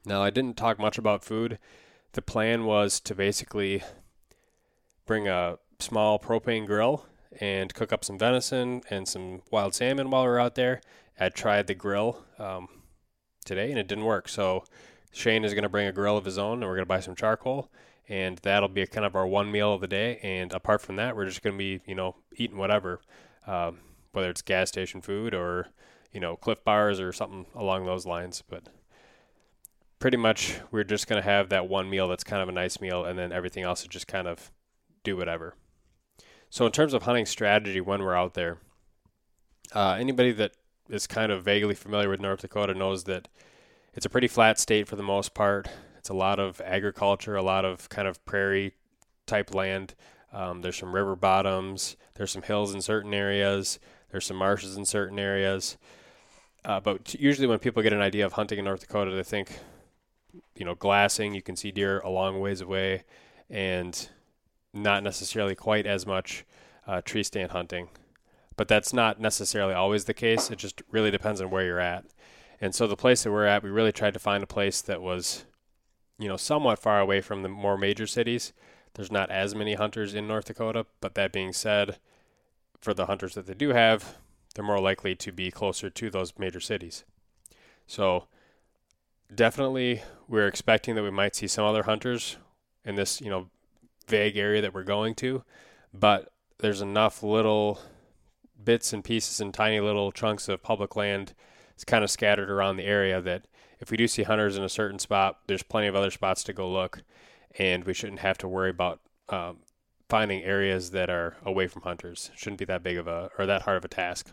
Now, 0.06 0.22
I 0.22 0.30
didn't 0.30 0.58
talk 0.58 0.78
much 0.78 0.98
about 0.98 1.24
food. 1.24 1.58
The 2.12 2.22
plan 2.22 2.66
was 2.66 3.00
to 3.02 3.16
basically 3.16 3.82
bring 5.06 5.28
a 5.28 5.58
small 5.80 6.20
propane 6.20 6.68
grill 6.68 7.06
and 7.40 7.74
cook 7.74 7.94
up 7.94 8.04
some 8.04 8.20
venison 8.20 8.82
and 8.90 9.08
some 9.08 9.42
wild 9.50 9.74
salmon 9.74 10.10
while 10.10 10.24
we 10.24 10.30
are 10.30 10.40
out 10.40 10.56
there. 10.56 10.82
I 11.20 11.30
tried 11.30 11.68
the 11.68 11.76
grill 11.76 12.26
um, 12.38 12.68
today 13.46 13.70
and 13.70 13.80
it 13.80 13.88
didn't 13.88 14.06
work. 14.06 14.28
So 14.28 14.66
Shane 15.12 15.46
is 15.46 15.54
going 15.54 15.64
to 15.64 15.70
bring 15.70 15.88
a 15.88 15.94
grill 15.94 16.18
of 16.18 16.26
his 16.26 16.38
own 16.38 16.60
and 16.60 16.64
we're 16.64 16.76
going 16.76 16.86
to 16.86 16.86
buy 16.86 17.00
some 17.00 17.16
charcoal 17.16 17.72
and 18.10 18.40
that'll 18.40 18.70
be 18.70 18.86
kind 18.88 19.06
of 19.06 19.16
our 19.16 19.28
one 19.28 19.52
meal 19.52 19.74
of 19.74 19.82
the 19.82 19.88
day. 19.88 20.20
And 20.24 20.52
apart 20.52 20.82
from 20.82 20.98
that, 20.98 21.16
we're 21.16 21.26
just 21.26 21.42
going 21.42 21.54
to 21.54 21.58
be, 21.58 21.82
you 21.86 21.96
know, 21.96 22.16
eating 22.36 22.58
whatever 22.58 23.00
um, 23.46 23.80
whether 24.20 24.32
it's 24.32 24.42
gas 24.42 24.70
station 24.70 25.02
food 25.02 25.34
or 25.34 25.68
you 26.12 26.20
know 26.20 26.36
Clif 26.36 26.64
bars 26.64 27.00
or 27.00 27.12
something 27.12 27.46
along 27.56 27.86
those 27.86 28.06
lines. 28.06 28.44
But 28.48 28.64
pretty 30.00 30.18
much 30.18 30.60
we're 30.72 30.84
just 30.84 31.08
going 31.08 31.22
to 31.22 31.28
have 31.28 31.50
that 31.50 31.68
one 31.68 31.90
meal 31.90 32.08
that's 32.08 32.24
kind 32.24 32.42
of 32.42 32.50
a 32.50 32.54
nice 32.54 32.80
meal, 32.80 33.06
and 33.06 33.18
then 33.18 33.32
everything 33.32 33.64
else 33.64 33.82
is 33.82 33.88
just 33.88 34.08
kind 34.08 34.28
of 34.28 34.52
do 35.04 35.18
whatever. 35.18 35.56
So 36.50 36.66
in 36.66 36.72
terms 36.72 36.94
of 36.94 37.04
hunting 37.04 37.26
strategy 37.26 37.82
when 37.82 38.02
we're 38.02 38.16
out 38.16 38.34
there, 38.34 38.58
uh, 39.74 39.98
anybody 40.00 40.32
that 40.34 40.54
is 40.90 41.06
kind 41.06 41.32
of 41.32 41.44
vaguely 41.44 41.76
familiar 41.76 42.10
with 42.10 42.20
North 42.20 42.42
Dakota 42.42 42.74
knows 42.74 43.04
that 43.04 43.28
it's 43.94 44.06
a 44.06 44.10
pretty 44.10 44.28
flat 44.28 44.60
state 44.60 44.88
for 44.88 44.96
the 44.96 45.04
most 45.04 45.34
part. 45.34 45.68
It's 45.98 46.10
a 46.10 46.14
lot 46.14 46.40
of 46.40 46.62
agriculture, 46.62 47.36
a 47.36 47.44
lot 47.44 47.66
of 47.66 47.90
kind 47.90 48.08
of 48.08 48.24
prairie 48.26 48.74
type 49.28 49.54
land. 49.54 49.94
Um, 50.32 50.62
there's 50.62 50.78
some 50.78 50.94
river 50.94 51.16
bottoms. 51.16 51.96
There's 52.16 52.32
some 52.32 52.42
hills 52.42 52.74
in 52.74 52.82
certain 52.82 53.14
areas. 53.14 53.80
There's 54.12 54.26
some 54.26 54.38
marshes 54.38 54.78
in 54.78 54.86
certain 54.86 55.20
areas. 55.20 55.78
Uh, 56.66 56.80
but 56.80 57.16
usually, 57.16 57.48
when 57.48 57.60
people 57.60 57.84
get 57.84 57.94
an 57.94 58.02
idea 58.02 58.26
of 58.26 58.34
hunting 58.34 58.60
in 58.60 58.66
North 58.66 58.82
Dakota, 58.82 59.12
they 59.12 59.24
think, 59.24 59.60
you 60.56 60.66
know, 60.66 60.76
glassing. 60.76 61.34
You 61.34 61.42
can 61.42 61.56
see 61.56 61.72
deer 61.72 62.00
a 62.00 62.10
long 62.10 62.40
ways 62.40 62.62
away, 62.62 63.04
and 63.50 64.10
not 64.74 65.04
necessarily 65.04 65.56
quite 65.56 65.86
as 65.86 66.06
much 66.06 66.46
uh, 66.86 67.02
tree 67.02 67.24
stand 67.24 67.52
hunting. 67.52 67.90
But 68.58 68.68
that's 68.68 68.92
not 68.92 69.22
necessarily 69.22 69.74
always 69.74 70.06
the 70.06 70.14
case. 70.14 70.52
It 70.52 70.58
just 70.58 70.82
really 70.92 71.12
depends 71.12 71.40
on 71.40 71.50
where 71.50 71.64
you're 71.64 71.80
at. 71.80 72.06
And 72.60 72.76
so 72.76 72.88
the 72.88 72.98
place 72.98 73.24
that 73.24 73.32
we're 73.32 73.46
at, 73.46 73.64
we 73.64 73.70
really 73.70 73.94
tried 73.94 74.14
to 74.16 74.20
find 74.20 74.44
a 74.44 74.48
place 74.48 74.82
that 74.82 75.02
was 75.02 75.46
you 76.20 76.28
know, 76.28 76.38
somewhat 76.38 76.78
far 76.78 77.00
away 77.00 77.22
from 77.22 77.42
the 77.42 77.50
more 77.50 77.78
major 77.78 78.06
cities. 78.06 78.54
There's 78.94 79.12
not 79.12 79.32
as 79.32 79.56
many 79.56 79.76
hunters 79.76 80.14
in 80.14 80.28
North 80.28 80.46
Dakota, 80.46 80.86
but 81.00 81.16
that 81.16 81.32
being 81.32 81.54
said, 81.54 81.98
for 82.80 82.94
the 82.94 83.06
hunters 83.06 83.36
that 83.36 83.46
they 83.46 83.54
do 83.54 83.70
have, 83.70 84.18
they're 84.56 84.66
more 84.66 84.80
likely 84.80 85.16
to 85.16 85.32
be 85.32 85.52
closer 85.52 85.90
to 85.90 86.10
those 86.10 86.34
major 86.38 86.60
cities. 86.60 87.04
So, 87.88 88.26
definitely, 89.34 90.02
we're 90.28 90.48
expecting 90.48 90.96
that 90.96 91.04
we 91.04 91.12
might 91.12 91.36
see 91.36 91.48
some 91.48 91.66
other 91.66 91.84
hunters 91.84 92.38
in 92.86 92.96
this, 92.96 93.22
you 93.22 93.30
know, 93.30 93.50
vague 94.08 94.38
area 94.38 94.62
that 94.62 94.74
we're 94.74 94.84
going 94.84 95.16
to, 95.16 95.44
but 95.94 96.32
there's 96.60 96.82
enough 96.82 97.22
little 97.22 97.80
bits 98.62 98.92
and 98.94 99.04
pieces 99.04 99.40
and 99.40 99.54
tiny 99.54 99.80
little 99.80 100.12
chunks 100.12 100.50
of 100.50 100.62
public 100.62 100.96
land 100.96 101.34
it's 101.80 101.86
kind 101.86 102.04
of 102.04 102.12
scattered 102.12 102.50
around 102.50 102.76
the 102.76 102.84
area 102.84 103.22
that 103.22 103.48
if 103.80 103.90
we 103.90 103.96
do 103.96 104.06
see 104.06 104.24
hunters 104.24 104.58
in 104.58 104.64
a 104.66 104.70
certain 104.70 105.00
spot, 105.00 105.40
there's 105.48 105.64
plenty 105.64 105.88
of 105.88 105.96
other 105.96 106.12
spots 106.12 106.44
to 106.44 106.52
go 106.52 106.70
look, 106.70 107.04
and 107.58 107.86
we 107.86 107.94
shouldn't 107.94 108.20
have 108.20 108.38
to 108.40 108.50
worry 108.50 108.70
about 108.70 109.00
um, 109.30 109.60
finding 110.10 110.44
areas 110.44 110.92
that 110.92 111.10
are 111.10 111.38
away 111.46 111.68
from 111.68 111.84
hunters. 111.84 112.32
Shouldn't 112.36 112.60
be 112.60 112.66
that 112.66 112.84
big 112.84 112.98
of 112.98 113.08
a 113.08 113.30
or 113.38 113.46
that 113.46 113.62
hard 113.62 113.78
of 113.78 113.86
a 113.86 113.90
task. 113.90 114.32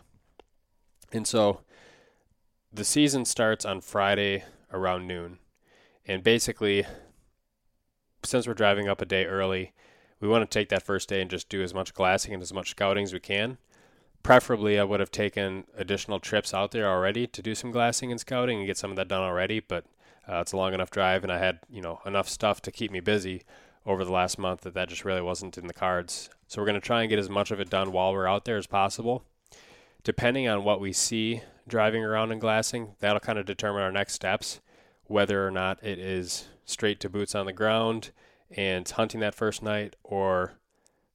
And 1.11 1.25
so 1.25 1.61
the 2.73 2.83
season 2.83 3.23
starts 3.23 3.63
on 3.63 3.81
Friday 3.81 4.43
around 4.73 5.07
noon. 5.07 5.39
And 6.05 6.23
basically, 6.23 6.85
since 8.23 8.47
we're 8.47 8.53
driving 8.53 8.87
up 8.87 9.01
a 9.01 9.05
day 9.05 9.25
early, 9.25 9.73
we 10.19 10.27
want 10.27 10.49
to 10.49 10.59
take 10.59 10.69
that 10.69 10.83
first 10.83 11.07
day 11.07 11.21
and 11.21 11.29
just 11.29 11.47
do 11.47 11.61
as 11.61 11.73
much 11.73 11.93
glassing 11.93 12.33
and 12.33 12.41
as 12.41 12.53
much 12.53 12.71
scouting 12.71 13.03
as 13.03 13.13
we 13.13 13.19
can 13.19 13.57
preferably 14.27 14.77
I 14.77 14.83
would 14.83 14.99
have 14.99 15.09
taken 15.09 15.63
additional 15.77 16.19
trips 16.19 16.53
out 16.53 16.71
there 16.71 16.85
already 16.85 17.27
to 17.27 17.41
do 17.41 17.55
some 17.55 17.71
glassing 17.71 18.11
and 18.11 18.19
scouting 18.19 18.57
and 18.57 18.67
get 18.67 18.77
some 18.77 18.89
of 18.89 18.97
that 18.97 19.07
done 19.07 19.21
already. 19.21 19.61
But 19.61 19.85
uh, 20.27 20.41
it's 20.41 20.51
a 20.51 20.57
long 20.57 20.73
enough 20.73 20.91
drive, 20.91 21.23
and 21.23 21.31
I 21.31 21.37
had 21.37 21.59
you 21.69 21.81
know 21.81 22.01
enough 22.05 22.27
stuff 22.27 22.61
to 22.63 22.71
keep 22.71 22.91
me 22.91 22.99
busy 22.99 23.43
over 23.87 24.03
the 24.03 24.11
last 24.11 24.37
month 24.37 24.61
that 24.61 24.73
that 24.73 24.89
just 24.89 25.05
really 25.05 25.21
wasn't 25.21 25.57
in 25.57 25.65
the 25.65 25.73
cards. 25.73 26.29
So 26.47 26.61
we're 26.61 26.67
going 26.67 26.79
to 26.79 26.85
try 26.85 27.01
and 27.01 27.09
get 27.09 27.17
as 27.17 27.29
much 27.29 27.51
of 27.51 27.59
it 27.59 27.69
done 27.69 27.93
while 27.93 28.11
we're 28.11 28.27
out 28.27 28.45
there 28.45 28.57
as 28.57 28.67
possible. 28.67 29.23
Depending 30.03 30.47
on 30.47 30.63
what 30.63 30.81
we 30.81 30.91
see 30.93 31.41
driving 31.67 32.03
around 32.03 32.31
and 32.31 32.41
glassing, 32.41 32.95
that'll 32.99 33.21
kind 33.21 33.39
of 33.39 33.45
determine 33.45 33.81
our 33.81 33.91
next 33.91 34.13
steps, 34.13 34.59
whether 35.05 35.47
or 35.47 35.51
not 35.51 35.81
it 35.83 35.99
is 35.99 36.47
straight 36.65 36.99
to 36.99 37.09
boots 37.09 37.33
on 37.33 37.45
the 37.45 37.53
ground 37.53 38.11
and 38.51 38.87
hunting 38.87 39.21
that 39.21 39.35
first 39.35 39.63
night, 39.63 39.95
or 40.03 40.53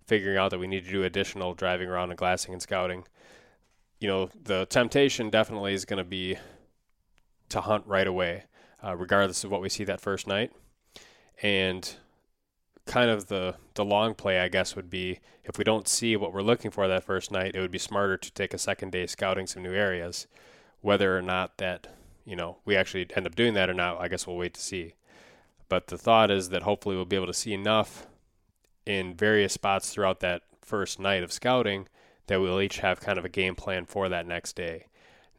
figuring 0.07 0.37
out 0.37 0.51
that 0.51 0.59
we 0.59 0.67
need 0.67 0.85
to 0.85 0.91
do 0.91 1.05
additional 1.05 1.55
driving 1.55 1.89
around 1.89 2.11
and 2.11 2.19
glassing 2.19 2.53
and 2.53 2.61
scouting. 2.61 3.05
You 4.01 4.09
know, 4.09 4.31
the 4.43 4.67
temptation 4.67 5.31
definitely 5.31 5.75
is 5.75 5.85
going 5.85 5.99
to 5.99 6.05
be 6.05 6.37
to 7.51 7.61
hunt 7.61 7.87
right 7.87 8.07
away, 8.07 8.45
uh, 8.83 8.97
regardless 8.97 9.45
of 9.45 9.51
what 9.51 9.63
we 9.63 9.69
see 9.69 9.85
that 9.85 10.01
first 10.01 10.27
night. 10.27 10.53
And 11.43 11.95
kind 12.87 13.11
of 13.11 13.29
the 13.29 13.57
the 13.75 13.85
long 13.85 14.15
play, 14.15 14.41
I 14.41 14.49
guess, 14.49 14.77
would 14.77 14.91
be 14.91 15.21
if 15.45 15.59
we 15.59 15.65
don't 15.65 15.89
see 15.89 16.17
what 16.17 16.33
we're 16.33 16.43
looking 16.43 16.71
for 16.71 16.87
that 16.89 17.05
first 17.05 17.31
night, 17.31 17.55
it 17.55 17.61
would 17.61 17.71
be 17.71 17.79
smarter 17.79 18.17
to 18.17 18.33
take 18.33 18.55
a 18.55 18.59
second 18.59 18.93
day 18.93 19.07
scouting 19.07 19.47
some 19.47 19.63
new 19.63 19.73
areas. 19.73 20.27
Whether 20.81 21.17
or 21.17 21.23
not 21.23 21.59
that 21.59 21.87
you 22.25 22.37
know 22.37 22.59
we 22.65 22.77
actually 22.77 23.09
end 23.15 23.27
up 23.27 23.35
doing 23.35 23.55
that 23.55 23.71
or 23.71 23.75
not, 23.75 24.01
I 24.01 24.09
guess 24.09 24.27
we'll 24.27 24.37
wait 24.37 24.55
to 24.55 24.61
see. 24.61 24.95
But 25.69 25.87
the 25.87 25.99
thought 25.99 26.31
is 26.31 26.51
that 26.51 26.63
hopefully 26.63 26.97
we'll 26.97 27.05
be 27.05 27.17
able 27.17 27.27
to 27.27 27.35
see 27.35 27.55
enough 27.55 28.07
in 28.85 29.15
various 29.15 29.55
spots 29.55 29.91
throughout 29.91 30.21
that 30.21 30.43
first 30.61 30.99
night 30.99 31.23
of 31.23 31.33
scouting 31.33 31.89
that 32.27 32.41
we'll 32.41 32.61
each 32.61 32.79
have 32.79 33.01
kind 33.01 33.19
of 33.19 33.25
a 33.25 33.29
game 33.29 33.55
plan 33.55 33.87
for 33.87 34.09
that 34.09 34.27
next 34.27 34.55
day. 34.55 34.87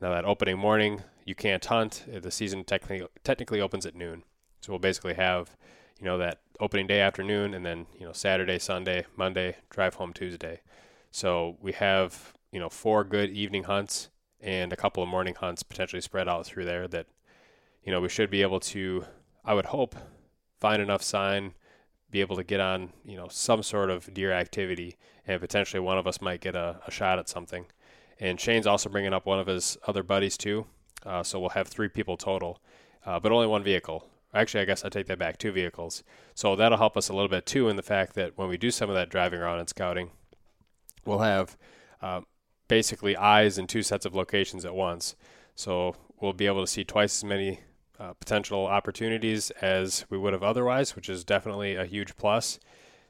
Now, 0.02 0.10
that 0.10 0.26
opening 0.26 0.58
morning, 0.58 1.02
you 1.26 1.36
can't 1.36 1.64
hunt. 1.64 2.04
The 2.08 2.32
season 2.32 2.64
technically 2.64 3.08
technically 3.24 3.62
opens 3.62 3.86
at 3.86 3.96
noon, 3.96 4.24
so 4.62 4.72
we'll 4.72 4.80
basically 4.80 5.14
have, 5.14 5.56
you 6.03 6.10
know, 6.10 6.17
that 6.17 6.41
opening 6.60 6.86
day 6.86 7.00
afternoon, 7.00 7.53
and 7.53 7.65
then 7.65 7.86
you 7.98 8.05
know 8.05 8.12
Saturday, 8.12 8.60
Sunday, 8.60 9.05
Monday, 9.15 9.55
drive 9.69 9.95
home 9.95 10.12
Tuesday. 10.12 10.60
So 11.12 11.55
we 11.62 11.72
have 11.72 12.33
you 12.51 12.60
know 12.60 12.67
four 12.67 13.05
good 13.05 13.29
evening 13.29 13.63
hunts 13.63 14.10
and 14.41 14.74
a 14.74 14.75
couple 14.75 15.01
of 15.01 15.07
morning 15.07 15.36
hunts 15.36 15.63
potentially 15.63 16.01
spread 16.01 16.27
out 16.27 16.45
through 16.45 16.65
there 16.65 16.89
that, 16.89 17.07
you 17.86 17.91
know, 17.93 18.01
we 18.01 18.10
should 18.10 18.29
be 18.29 18.41
able 18.41 18.60
to. 18.60 19.05
I 19.45 19.53
would 19.53 19.67
hope 19.67 19.95
find 20.60 20.81
enough 20.81 21.01
sign 21.01 21.53
be 22.12 22.19
able 22.19 22.36
to 22.36 22.43
get 22.43 22.60
on, 22.60 22.91
you 23.05 23.15
know, 23.15 23.27
some 23.29 23.63
sort 23.63 23.89
of 23.89 24.13
deer 24.13 24.33
activity, 24.33 24.98
and 25.25 25.39
potentially 25.39 25.79
one 25.79 25.98
of 25.98 26.05
us 26.05 26.22
might 26.22 26.41
get 26.41 26.53
a, 26.53 26.81
a 26.86 26.91
shot 26.91 27.17
at 27.17 27.29
something. 27.29 27.65
And 28.19 28.39
Shane's 28.39 28.67
also 28.67 28.89
bringing 28.89 29.13
up 29.13 29.25
one 29.25 29.39
of 29.39 29.48
his 29.48 29.77
other 29.88 30.03
buddies 30.03 30.38
too, 30.38 30.65
uh, 31.05 31.24
so 31.24 31.39
we'll 31.39 31.50
have 31.51 31.69
three 31.69 31.88
people 31.88 32.17
total, 32.17 32.60
uh, 33.05 33.22
but 33.22 33.31
only 33.31 33.48
one 33.48 33.63
vehicle. 33.63 34.05
Actually, 34.34 34.62
I 34.62 34.66
guess 34.66 34.84
I 34.84 34.90
take 34.90 35.08
that 35.08 35.20
back, 35.20 35.38
two 35.38 35.52
vehicles. 35.52 36.04
So 36.34 36.56
that'll 36.56 36.78
help 36.78 36.98
us 36.98 37.10
a 37.10 37.13
little 37.13 37.30
bit 37.30 37.46
too 37.46 37.70
in 37.70 37.75
the 37.75 37.84
fact 37.84 38.16
that 38.16 38.38
when 38.38 38.50
we 38.50 38.58
do 38.58 38.72
some 38.72 38.90
of 38.90 38.96
that 38.96 39.10
driving 39.10 39.40
around 39.40 39.60
and 39.60 39.70
scouting, 39.70 40.10
we'll 41.06 41.20
have 41.20 41.58
uh, 42.02 42.22
basically 42.68 43.16
eyes 43.16 43.58
in 43.58 43.68
two 43.68 43.84
sets 43.84 44.06
of 44.06 44.16
locations 44.16 44.66
at 44.66 44.74
once. 44.74 45.16
So 45.56 45.96
we'll 46.20 46.34
be 46.34 46.48
able 46.48 46.62
to 46.62 46.72
see 46.72 46.84
twice 46.84 47.20
as 47.20 47.24
many 47.24 47.60
uh, 48.00 48.13
potential 48.13 48.66
opportunities 48.66 49.52
as 49.62 50.06
we 50.10 50.18
would 50.18 50.34
have 50.34 50.44
otherwise, 50.44 50.96
which 50.96 51.10
is 51.10 51.24
definitely 51.24 51.75
a 51.75 51.86
huge 51.86 52.16
plus. 52.16 52.60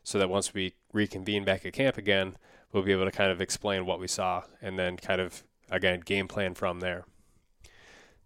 So 0.03 0.20
that 0.20 0.30
once 0.30 0.53
we 0.53 0.74
reconvene 0.92 1.46
back 1.46 1.65
at 1.65 1.72
camp 1.72 1.98
again, 1.98 2.36
we'll 2.74 2.84
be 2.84 2.92
able 2.92 3.06
to 3.06 3.12
kind 3.12 3.32
of 3.32 3.39
explain 3.39 3.86
what 3.86 4.00
we 4.00 4.08
saw 4.08 4.44
and 4.62 4.77
then 4.77 4.98
kind 4.98 5.22
of, 5.22 5.44
again, 5.72 6.01
game 6.01 6.27
plan 6.27 6.53
from 6.56 6.82
there. 6.82 7.06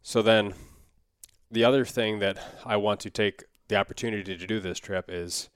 So 0.02 0.24
then 0.24 0.56
the 1.52 1.64
other 1.64 1.86
thing 1.86 2.20
that 2.20 2.38
I 2.66 2.78
want 2.78 3.00
to 3.02 3.10
take 3.10 3.44
the 3.68 3.76
opportunity 3.76 4.38
to 4.38 4.48
do 4.48 4.60
this 4.60 4.80
trip 4.80 5.06
is 5.10 5.50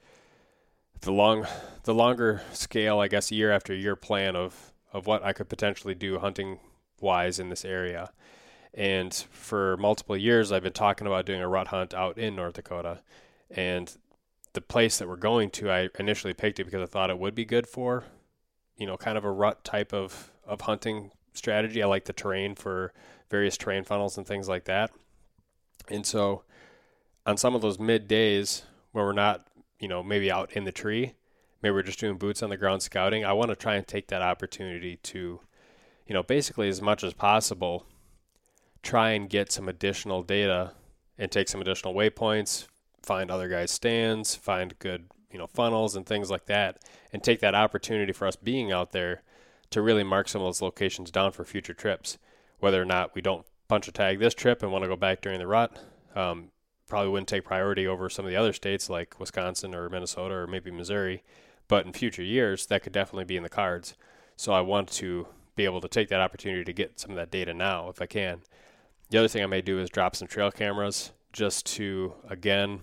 the 1.01 1.11
long 1.11 1.45
the 1.83 1.93
longer 1.93 2.41
scale, 2.53 2.99
I 2.99 3.07
guess 3.07 3.31
year 3.31 3.51
after 3.51 3.73
year 3.73 3.95
plan 3.95 4.35
of 4.35 4.71
of 4.93 5.07
what 5.07 5.23
I 5.23 5.33
could 5.33 5.49
potentially 5.49 5.95
do 5.95 6.19
hunting 6.19 6.59
wise 6.99 7.39
in 7.39 7.49
this 7.49 7.65
area. 7.65 8.11
And 8.73 9.13
for 9.13 9.75
multiple 9.77 10.15
years, 10.15 10.51
I've 10.51 10.63
been 10.63 10.73
talking 10.73 11.07
about 11.07 11.25
doing 11.25 11.41
a 11.41 11.47
rut 11.47 11.67
hunt 11.67 11.93
out 11.93 12.17
in 12.17 12.35
North 12.35 12.53
Dakota. 12.53 13.01
And 13.49 13.95
the 14.53 14.61
place 14.61 14.97
that 14.97 15.07
we're 15.07 15.17
going 15.17 15.49
to, 15.51 15.71
I 15.71 15.89
initially 15.99 16.33
picked 16.33 16.59
it 16.59 16.65
because 16.65 16.81
I 16.81 16.85
thought 16.85 17.09
it 17.09 17.19
would 17.19 17.35
be 17.35 17.45
good 17.45 17.67
for, 17.67 18.05
you 18.77 18.85
know, 18.85 18.97
kind 18.97 19.17
of 19.17 19.25
a 19.25 19.31
rut 19.31 19.63
type 19.63 19.93
of, 19.93 20.31
of 20.45 20.61
hunting 20.61 21.11
strategy. 21.33 21.83
I 21.83 21.87
like 21.87 22.05
the 22.05 22.13
terrain 22.13 22.55
for 22.55 22.93
various 23.29 23.57
terrain 23.57 23.83
funnels 23.83 24.17
and 24.17 24.25
things 24.25 24.47
like 24.47 24.65
that. 24.65 24.91
And 25.89 26.05
so 26.05 26.43
on 27.25 27.37
some 27.37 27.55
of 27.55 27.61
those 27.61 27.79
mid 27.79 28.07
days 28.07 28.63
where 28.91 29.05
we're 29.05 29.13
not, 29.13 29.47
you 29.79 29.87
know, 29.87 30.03
maybe 30.03 30.31
out 30.31 30.51
in 30.53 30.63
the 30.63 30.71
tree, 30.71 31.13
maybe 31.61 31.73
we're 31.73 31.83
just 31.83 31.99
doing 31.99 32.17
boots 32.17 32.43
on 32.43 32.49
the 32.49 32.57
ground 32.57 32.81
scouting, 32.81 33.25
I 33.25 33.33
want 33.33 33.49
to 33.49 33.55
try 33.55 33.75
and 33.75 33.87
take 33.87 34.07
that 34.07 34.21
opportunity 34.21 34.97
to, 34.97 35.39
you 36.07 36.13
know, 36.13 36.23
basically 36.23 36.69
as 36.69 36.81
much 36.81 37.03
as 37.03 37.13
possible 37.13 37.85
try 38.83 39.11
and 39.11 39.29
get 39.29 39.51
some 39.51 39.69
additional 39.69 40.23
data 40.23 40.71
and 41.17 41.31
take 41.31 41.47
some 41.47 41.61
additional 41.61 41.93
waypoints, 41.93 42.67
find 43.03 43.29
other 43.29 43.47
guys' 43.47 43.71
stands, 43.71 44.35
find 44.35 44.77
good, 44.79 45.05
you 45.31 45.37
know, 45.37 45.47
funnels 45.47 45.95
and 45.95 46.05
things 46.05 46.31
like 46.31 46.45
that, 46.45 46.79
and 47.13 47.23
take 47.23 47.39
that 47.39 47.55
opportunity 47.55 48.11
for 48.11 48.27
us 48.27 48.35
being 48.35 48.71
out 48.71 48.91
there 48.91 49.21
to 49.69 49.81
really 49.81 50.03
mark 50.03 50.27
some 50.27 50.41
of 50.41 50.47
those 50.47 50.61
locations 50.61 51.11
down 51.11 51.31
for 51.31 51.45
future 51.45 51.73
trips. 51.73 52.17
Whether 52.59 52.81
or 52.81 52.85
not 52.85 53.15
we 53.15 53.21
don't 53.21 53.45
punch 53.71 53.87
a 53.87 53.91
tag 53.93 54.19
this 54.19 54.33
trip 54.33 54.61
and 54.61 54.69
want 54.69 54.83
to 54.83 54.89
go 54.89 54.97
back 54.97 55.21
during 55.21 55.39
the 55.39 55.47
rut, 55.47 55.81
um, 56.13 56.49
probably 56.89 57.09
wouldn't 57.09 57.29
take 57.29 57.45
priority 57.45 57.87
over 57.87 58.09
some 58.09 58.25
of 58.25 58.29
the 58.29 58.35
other 58.35 58.51
states 58.51 58.89
like 58.89 59.17
Wisconsin 59.17 59.73
or 59.73 59.89
Minnesota 59.89 60.35
or 60.35 60.45
maybe 60.45 60.69
Missouri. 60.69 61.23
But 61.69 61.85
in 61.85 61.93
future 61.93 62.21
years, 62.21 62.65
that 62.65 62.83
could 62.83 62.91
definitely 62.91 63.23
be 63.23 63.37
in 63.37 63.43
the 63.43 63.49
cards. 63.49 63.93
So 64.35 64.51
I 64.51 64.59
want 64.59 64.89
to 64.89 65.25
be 65.55 65.63
able 65.63 65.79
to 65.79 65.87
take 65.87 66.09
that 66.09 66.19
opportunity 66.19 66.65
to 66.65 66.73
get 66.73 66.99
some 66.99 67.11
of 67.11 67.15
that 67.15 67.31
data 67.31 67.53
now 67.53 67.87
if 67.87 68.01
I 68.01 68.07
can. 68.07 68.41
The 69.09 69.19
other 69.19 69.29
thing 69.29 69.41
I 69.41 69.45
may 69.45 69.61
do 69.61 69.79
is 69.79 69.89
drop 69.89 70.17
some 70.17 70.27
trail 70.27 70.51
cameras 70.51 71.13
just 71.31 71.65
to, 71.77 72.15
again, 72.27 72.81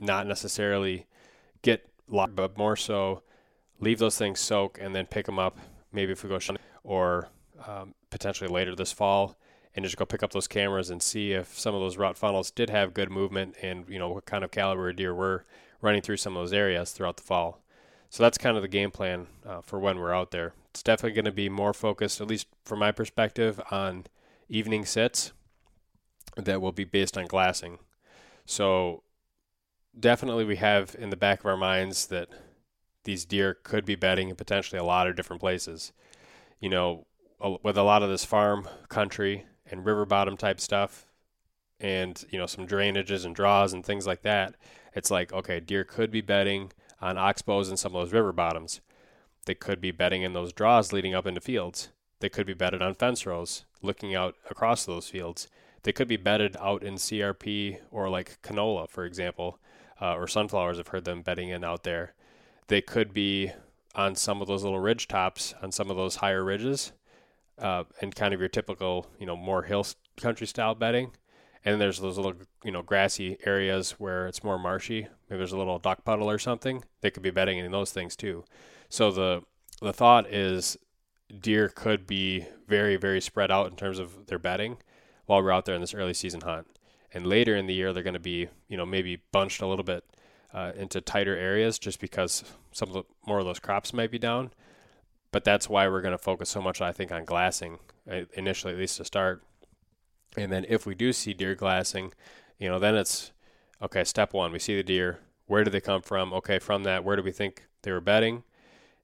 not 0.00 0.26
necessarily 0.26 1.06
get 1.62 1.88
locked, 2.08 2.34
but 2.34 2.58
more 2.58 2.74
so 2.74 3.22
leave 3.78 4.00
those 4.00 4.18
things 4.18 4.40
soak 4.40 4.76
and 4.82 4.92
then 4.92 5.06
pick 5.06 5.26
them 5.26 5.38
up. 5.38 5.56
Maybe 5.92 6.10
if 6.10 6.24
we 6.24 6.28
go 6.28 6.40
or 6.82 7.28
um, 7.64 7.94
potentially 8.10 8.50
later 8.50 8.74
this 8.74 8.90
fall 8.90 9.36
and 9.74 9.84
just 9.84 9.96
go 9.96 10.04
pick 10.04 10.22
up 10.22 10.32
those 10.32 10.48
cameras 10.48 10.90
and 10.90 11.02
see 11.02 11.32
if 11.32 11.58
some 11.58 11.74
of 11.74 11.80
those 11.80 11.96
rut 11.96 12.16
funnels 12.16 12.50
did 12.50 12.70
have 12.70 12.94
good 12.94 13.10
movement 13.10 13.54
and 13.62 13.84
you 13.88 13.98
know 13.98 14.08
what 14.08 14.24
kind 14.24 14.42
of 14.42 14.50
caliber 14.50 14.92
deer 14.92 15.14
were 15.14 15.44
running 15.80 16.02
through 16.02 16.16
some 16.16 16.36
of 16.36 16.42
those 16.42 16.52
areas 16.52 16.92
throughout 16.92 17.16
the 17.16 17.22
fall. 17.22 17.62
So 18.10 18.22
that's 18.22 18.38
kind 18.38 18.56
of 18.56 18.62
the 18.62 18.68
game 18.68 18.90
plan 18.90 19.28
uh, 19.46 19.60
for 19.60 19.78
when 19.78 19.98
we're 19.98 20.14
out 20.14 20.32
there. 20.32 20.52
It's 20.70 20.82
definitely 20.82 21.14
going 21.14 21.24
to 21.26 21.32
be 21.32 21.48
more 21.48 21.72
focused, 21.72 22.20
at 22.20 22.26
least 22.26 22.48
from 22.64 22.80
my 22.80 22.92
perspective, 22.92 23.60
on 23.70 24.06
evening 24.48 24.84
sits 24.84 25.32
that 26.36 26.60
will 26.60 26.72
be 26.72 26.84
based 26.84 27.16
on 27.16 27.26
glassing. 27.26 27.78
So 28.46 29.04
definitely 29.98 30.44
we 30.44 30.56
have 30.56 30.96
in 30.98 31.10
the 31.10 31.16
back 31.16 31.40
of 31.40 31.46
our 31.46 31.56
minds 31.56 32.08
that 32.08 32.28
these 33.04 33.24
deer 33.24 33.54
could 33.54 33.84
be 33.84 33.94
bedding 33.94 34.28
in 34.28 34.36
potentially 34.36 34.78
a 34.78 34.84
lot 34.84 35.06
of 35.06 35.16
different 35.16 35.40
places. 35.40 35.92
You 36.58 36.68
know, 36.68 37.06
with 37.62 37.78
a 37.78 37.82
lot 37.82 38.02
of 38.02 38.10
this 38.10 38.24
farm 38.24 38.68
country 38.88 39.46
and 39.70 39.84
river 39.84 40.04
bottom 40.04 40.36
type 40.36 40.60
stuff, 40.60 41.06
and 41.78 42.24
you 42.30 42.38
know 42.38 42.46
some 42.46 42.66
drainages 42.66 43.24
and 43.24 43.34
draws 43.34 43.72
and 43.72 43.84
things 43.84 44.06
like 44.06 44.22
that, 44.22 44.56
it's 44.94 45.10
like 45.10 45.32
okay, 45.32 45.60
deer 45.60 45.84
could 45.84 46.10
be 46.10 46.20
bedding 46.20 46.72
on 47.00 47.16
oxbows 47.16 47.68
and 47.68 47.78
some 47.78 47.94
of 47.94 48.02
those 48.02 48.12
river 48.12 48.32
bottoms. 48.32 48.80
They 49.46 49.54
could 49.54 49.80
be 49.80 49.90
bedding 49.90 50.22
in 50.22 50.32
those 50.32 50.52
draws 50.52 50.92
leading 50.92 51.14
up 51.14 51.26
into 51.26 51.40
fields. 51.40 51.88
They 52.20 52.28
could 52.28 52.46
be 52.46 52.54
bedded 52.54 52.82
on 52.82 52.94
fence 52.94 53.24
rows, 53.24 53.64
looking 53.80 54.14
out 54.14 54.36
across 54.50 54.84
those 54.84 55.08
fields. 55.08 55.48
They 55.82 55.92
could 55.92 56.08
be 56.08 56.18
bedded 56.18 56.56
out 56.60 56.82
in 56.82 56.94
CRP 56.94 57.78
or 57.90 58.10
like 58.10 58.40
canola, 58.42 58.88
for 58.88 59.04
example, 59.04 59.58
uh, 60.00 60.14
or 60.14 60.28
sunflowers. 60.28 60.78
I've 60.78 60.88
heard 60.88 61.06
them 61.06 61.22
bedding 61.22 61.48
in 61.48 61.64
out 61.64 61.84
there. 61.84 62.14
They 62.68 62.82
could 62.82 63.14
be 63.14 63.52
on 63.94 64.14
some 64.14 64.42
of 64.42 64.48
those 64.48 64.62
little 64.62 64.78
ridge 64.78 65.08
tops, 65.08 65.54
on 65.62 65.72
some 65.72 65.90
of 65.90 65.96
those 65.96 66.16
higher 66.16 66.44
ridges, 66.44 66.92
uh, 67.60 67.84
and 68.00 68.14
kind 68.14 68.34
of 68.34 68.40
your 68.40 68.48
typical, 68.48 69.06
you 69.18 69.26
know, 69.26 69.36
more 69.36 69.62
hill 69.62 69.86
country 70.16 70.46
style 70.46 70.74
bedding. 70.74 71.12
And 71.64 71.80
there's 71.80 71.98
those 72.00 72.16
little, 72.16 72.34
you 72.64 72.72
know, 72.72 72.82
grassy 72.82 73.36
areas 73.44 73.92
where 73.92 74.26
it's 74.26 74.42
more 74.42 74.58
marshy. 74.58 75.08
Maybe 75.28 75.38
there's 75.38 75.52
a 75.52 75.58
little 75.58 75.78
duck 75.78 76.04
puddle 76.04 76.30
or 76.30 76.38
something. 76.38 76.84
They 77.02 77.10
could 77.10 77.22
be 77.22 77.30
bedding 77.30 77.58
in 77.58 77.70
those 77.70 77.92
things 77.92 78.16
too. 78.16 78.44
So 78.88 79.10
the 79.10 79.42
the 79.82 79.92
thought 79.92 80.26
is 80.32 80.76
deer 81.38 81.68
could 81.68 82.06
be 82.06 82.46
very, 82.66 82.96
very 82.96 83.20
spread 83.20 83.50
out 83.50 83.70
in 83.70 83.76
terms 83.76 83.98
of 83.98 84.26
their 84.26 84.38
bedding 84.38 84.78
while 85.26 85.42
we're 85.42 85.52
out 85.52 85.64
there 85.64 85.74
in 85.74 85.80
this 85.80 85.94
early 85.94 86.14
season 86.14 86.40
hunt. 86.40 86.66
And 87.12 87.26
later 87.26 87.56
in 87.56 87.66
the 87.66 87.74
year, 87.74 87.92
they're 87.92 88.02
going 88.02 88.14
to 88.14 88.20
be, 88.20 88.48
you 88.68 88.76
know, 88.76 88.86
maybe 88.86 89.22
bunched 89.32 89.62
a 89.62 89.66
little 89.66 89.84
bit 89.84 90.04
uh, 90.52 90.72
into 90.76 91.00
tighter 91.00 91.36
areas 91.36 91.78
just 91.78 92.00
because 92.00 92.44
some 92.72 92.88
of 92.88 92.94
the 92.94 93.02
more 93.26 93.38
of 93.38 93.44
those 93.44 93.58
crops 93.58 93.92
might 93.92 94.10
be 94.10 94.18
down. 94.18 94.50
But 95.32 95.44
that's 95.44 95.68
why 95.68 95.88
we're 95.88 96.00
going 96.00 96.12
to 96.12 96.18
focus 96.18 96.50
so 96.50 96.60
much, 96.60 96.80
I 96.80 96.92
think, 96.92 97.12
on 97.12 97.24
glassing 97.24 97.78
uh, 98.10 98.22
initially, 98.34 98.72
at 98.72 98.78
least 98.78 98.96
to 98.96 99.04
start. 99.04 99.42
And 100.36 100.50
then 100.50 100.66
if 100.68 100.86
we 100.86 100.94
do 100.94 101.12
see 101.12 101.34
deer 101.34 101.54
glassing, 101.54 102.12
you 102.58 102.68
know, 102.68 102.78
then 102.78 102.96
it's 102.96 103.32
okay. 103.82 104.04
Step 104.04 104.32
one, 104.32 104.52
we 104.52 104.58
see 104.58 104.76
the 104.76 104.82
deer. 104.82 105.20
Where 105.46 105.64
do 105.64 105.70
they 105.70 105.80
come 105.80 106.02
from? 106.02 106.32
Okay, 106.32 106.58
from 106.58 106.84
that, 106.84 107.04
where 107.04 107.16
do 107.16 107.22
we 107.22 107.32
think 107.32 107.64
they 107.82 107.92
were 107.92 108.00
bedding? 108.00 108.44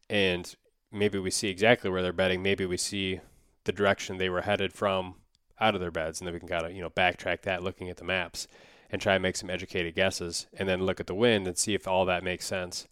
And 0.08 0.54
maybe 0.92 1.18
we 1.18 1.30
see 1.30 1.48
exactly 1.48 1.90
where 1.90 2.02
they're 2.02 2.12
bedding. 2.12 2.42
Maybe 2.42 2.66
we 2.66 2.76
see 2.76 3.20
the 3.64 3.72
direction 3.72 4.18
they 4.18 4.30
were 4.30 4.42
headed 4.42 4.72
from 4.72 5.16
out 5.60 5.74
of 5.74 5.80
their 5.80 5.90
beds, 5.90 6.20
and 6.20 6.26
then 6.26 6.34
we 6.34 6.40
can 6.40 6.48
kind 6.48 6.64
of 6.64 6.72
you 6.72 6.82
know 6.82 6.90
backtrack 6.90 7.42
that, 7.42 7.62
looking 7.62 7.88
at 7.88 7.96
the 7.96 8.04
maps, 8.04 8.46
and 8.90 9.00
try 9.00 9.14
and 9.14 9.22
make 9.22 9.36
some 9.36 9.50
educated 9.50 9.94
guesses, 9.94 10.46
and 10.56 10.68
then 10.68 10.84
look 10.84 11.00
at 11.00 11.06
the 11.06 11.14
wind 11.14 11.46
and 11.46 11.58
see 11.58 11.74
if 11.74 11.88
all 11.88 12.04
that 12.04 12.24
makes 12.24 12.46
sense. 12.46 12.86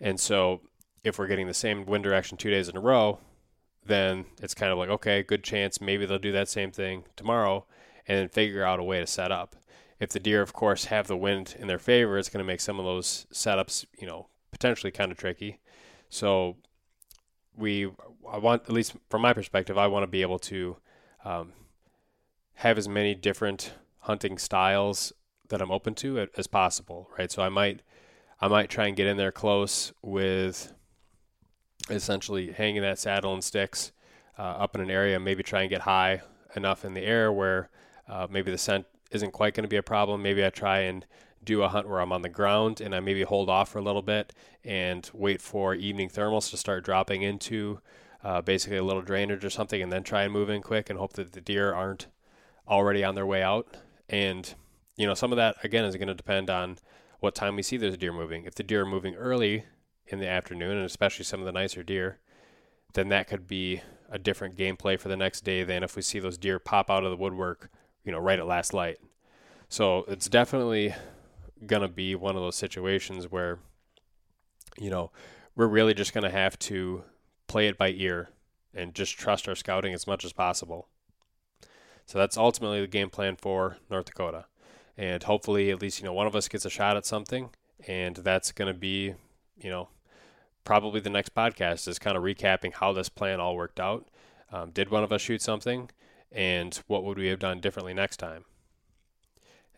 And 0.00 0.18
so, 0.18 0.62
if 1.04 1.18
we're 1.18 1.26
getting 1.26 1.46
the 1.46 1.54
same 1.54 1.86
wind 1.86 2.02
direction 2.02 2.36
two 2.36 2.50
days 2.50 2.68
in 2.68 2.76
a 2.76 2.80
row, 2.80 3.20
then 3.86 4.24
it's 4.42 4.54
kind 4.54 4.72
of 4.72 4.78
like 4.78 4.88
okay, 4.88 5.22
good 5.22 5.44
chance 5.44 5.80
maybe 5.80 6.06
they'll 6.06 6.18
do 6.18 6.32
that 6.32 6.48
same 6.48 6.72
thing 6.72 7.04
tomorrow, 7.16 7.66
and 8.08 8.18
then 8.18 8.28
figure 8.28 8.64
out 8.64 8.80
a 8.80 8.84
way 8.84 8.98
to 8.98 9.06
set 9.06 9.30
up. 9.30 9.54
If 10.00 10.10
the 10.10 10.18
deer, 10.18 10.42
of 10.42 10.52
course, 10.52 10.86
have 10.86 11.06
the 11.06 11.16
wind 11.16 11.54
in 11.58 11.68
their 11.68 11.78
favor, 11.78 12.18
it's 12.18 12.28
going 12.28 12.44
to 12.44 12.46
make 12.46 12.60
some 12.60 12.78
of 12.78 12.84
those 12.84 13.26
setups, 13.32 13.84
you 13.98 14.06
know, 14.06 14.26
potentially 14.50 14.90
kind 14.90 15.12
of 15.12 15.18
tricky. 15.18 15.60
So 16.08 16.56
we 17.56 17.90
I 18.28 18.38
want 18.38 18.62
at 18.62 18.72
least 18.72 18.96
from 19.10 19.22
my 19.22 19.32
perspective, 19.32 19.78
I 19.78 19.86
want 19.86 20.02
to 20.02 20.08
be 20.08 20.22
able 20.22 20.38
to 20.40 20.76
um, 21.24 21.52
have 22.54 22.78
as 22.78 22.88
many 22.88 23.14
different 23.14 23.72
hunting 24.00 24.38
styles 24.38 25.12
that 25.48 25.60
I'm 25.60 25.70
open 25.70 25.94
to 25.96 26.28
as 26.36 26.46
possible, 26.46 27.08
right? 27.18 27.30
So 27.30 27.42
I 27.42 27.48
might 27.48 27.80
I 28.40 28.48
might 28.48 28.70
try 28.70 28.86
and 28.86 28.96
get 28.96 29.06
in 29.06 29.16
there 29.16 29.32
close 29.32 29.92
with 30.02 30.72
essentially 31.90 32.52
hanging 32.52 32.82
that 32.82 32.98
saddle 32.98 33.34
and 33.34 33.44
sticks 33.44 33.92
uh, 34.38 34.42
up 34.42 34.74
in 34.74 34.80
an 34.80 34.90
area, 34.90 35.20
maybe 35.20 35.42
try 35.42 35.62
and 35.62 35.70
get 35.70 35.82
high 35.82 36.22
enough 36.56 36.84
in 36.84 36.94
the 36.94 37.02
air 37.02 37.32
where 37.32 37.68
uh, 38.08 38.26
maybe 38.30 38.50
the 38.50 38.58
scent 38.58 38.86
isn't 39.10 39.32
quite 39.32 39.54
going 39.54 39.64
to 39.64 39.68
be 39.68 39.76
a 39.76 39.82
problem. 39.82 40.22
Maybe 40.22 40.44
I 40.44 40.50
try 40.50 40.80
and 40.80 41.04
do 41.42 41.62
a 41.62 41.68
hunt 41.68 41.88
where 41.88 42.00
I'm 42.00 42.12
on 42.12 42.22
the 42.22 42.28
ground 42.28 42.80
and 42.80 42.94
I 42.94 43.00
maybe 43.00 43.22
hold 43.22 43.50
off 43.50 43.70
for 43.70 43.78
a 43.78 43.82
little 43.82 44.02
bit 44.02 44.32
and 44.64 45.08
wait 45.12 45.42
for 45.42 45.74
evening 45.74 46.08
thermals 46.08 46.50
to 46.50 46.56
start 46.56 46.84
dropping 46.84 47.22
into 47.22 47.80
uh, 48.22 48.40
basically 48.40 48.78
a 48.78 48.84
little 48.84 49.02
drainage 49.02 49.44
or 49.44 49.50
something 49.50 49.82
and 49.82 49.92
then 49.92 50.02
try 50.02 50.22
and 50.22 50.32
move 50.32 50.48
in 50.48 50.62
quick 50.62 50.88
and 50.88 50.98
hope 50.98 51.12
that 51.12 51.32
the 51.32 51.40
deer 51.40 51.74
aren't 51.74 52.06
already 52.66 53.04
on 53.04 53.14
their 53.14 53.26
way 53.26 53.42
out. 53.42 53.76
And, 54.08 54.54
you 54.96 55.06
know, 55.06 55.14
some 55.14 55.32
of 55.32 55.36
that, 55.36 55.56
again, 55.62 55.84
is 55.84 55.96
going 55.96 56.08
to 56.08 56.14
depend 56.14 56.48
on 56.48 56.78
what 57.20 57.34
time 57.34 57.56
we 57.56 57.62
see 57.62 57.76
those 57.76 57.98
deer 57.98 58.12
moving. 58.12 58.44
If 58.44 58.54
the 58.54 58.62
deer 58.62 58.82
are 58.82 58.86
moving 58.86 59.14
early 59.14 59.64
in 60.06 60.20
the 60.20 60.28
afternoon, 60.28 60.76
and 60.76 60.86
especially 60.86 61.24
some 61.24 61.40
of 61.40 61.46
the 61.46 61.52
nicer 61.52 61.82
deer, 61.82 62.18
then 62.92 63.08
that 63.08 63.26
could 63.26 63.46
be 63.46 63.82
a 64.10 64.18
different 64.18 64.56
gameplay 64.56 64.98
for 64.98 65.08
the 65.08 65.16
next 65.16 65.42
day 65.42 65.64
than 65.64 65.82
if 65.82 65.96
we 65.96 66.02
see 66.02 66.18
those 66.18 66.38
deer 66.38 66.58
pop 66.58 66.90
out 66.90 67.04
of 67.04 67.10
the 67.10 67.16
woodwork, 67.16 67.70
you 68.04 68.12
know, 68.12 68.18
right 68.18 68.38
at 68.38 68.46
last 68.46 68.72
light. 68.74 68.98
So 69.68 70.04
it's 70.06 70.28
definitely 70.28 70.94
to 71.82 71.88
be 71.88 72.14
one 72.14 72.36
of 72.36 72.42
those 72.42 72.56
situations 72.56 73.30
where, 73.30 73.58
you 74.78 74.90
know, 74.90 75.10
we're 75.56 75.66
really 75.66 75.94
just 75.94 76.12
to 76.24 76.30
have 76.30 76.58
to 76.60 77.04
play 77.46 77.66
it 77.68 77.78
by 77.78 77.90
ear 77.90 78.28
and 78.74 78.94
just 78.94 79.16
trust 79.18 79.48
our 79.48 79.54
scouting 79.54 79.94
as 79.94 80.06
much 80.06 80.24
as 80.24 80.32
possible. 80.32 80.88
So 82.06 82.18
that's 82.18 82.36
ultimately 82.36 82.80
the 82.80 82.86
game 82.86 83.08
plan 83.08 83.36
for 83.36 83.78
North 83.90 84.06
Dakota. 84.06 84.46
And 84.96 85.22
hopefully, 85.22 85.70
at 85.70 85.80
least, 85.80 85.98
you 85.98 86.04
know, 86.04 86.12
one 86.12 86.26
of 86.26 86.36
us 86.36 86.48
gets 86.48 86.64
a 86.64 86.70
shot 86.70 86.96
at 86.96 87.06
something. 87.06 87.50
And 87.86 88.16
that's 88.16 88.52
to 88.72 88.78
be, 88.78 89.14
you 89.56 89.70
know, 89.70 89.88
probably 90.64 91.00
the 91.00 91.10
next 91.10 91.34
podcast 91.34 91.86
is 91.86 91.98
kind 91.98 92.16
of 92.16 92.22
recapping 92.22 92.74
how 92.74 92.92
this 92.92 93.08
plan 93.08 93.40
all 93.40 93.56
worked 93.56 93.78
out. 93.78 94.08
Um, 94.52 94.70
did 94.70 94.90
one 94.90 95.04
of 95.04 95.12
us 95.12 95.20
shoot 95.20 95.42
something? 95.42 95.90
And 96.32 96.74
what 96.86 97.04
would 97.04 97.18
we 97.18 97.28
have 97.28 97.38
done 97.38 97.60
differently 97.60 97.94
next 97.94 98.16
time? 98.16 98.44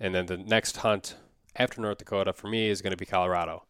And 0.01 0.15
then 0.15 0.27
the 0.27 0.37
next 0.37 0.79
hunt 0.79 1.17
after 1.55 1.81
North 1.81 1.99
Dakota 1.99 2.33
for 2.33 2.49
me 2.49 2.69
is 2.69 2.83
going 2.83 2.93
to 2.93 2.97
be 2.97 3.07
Colorado. 3.07 3.65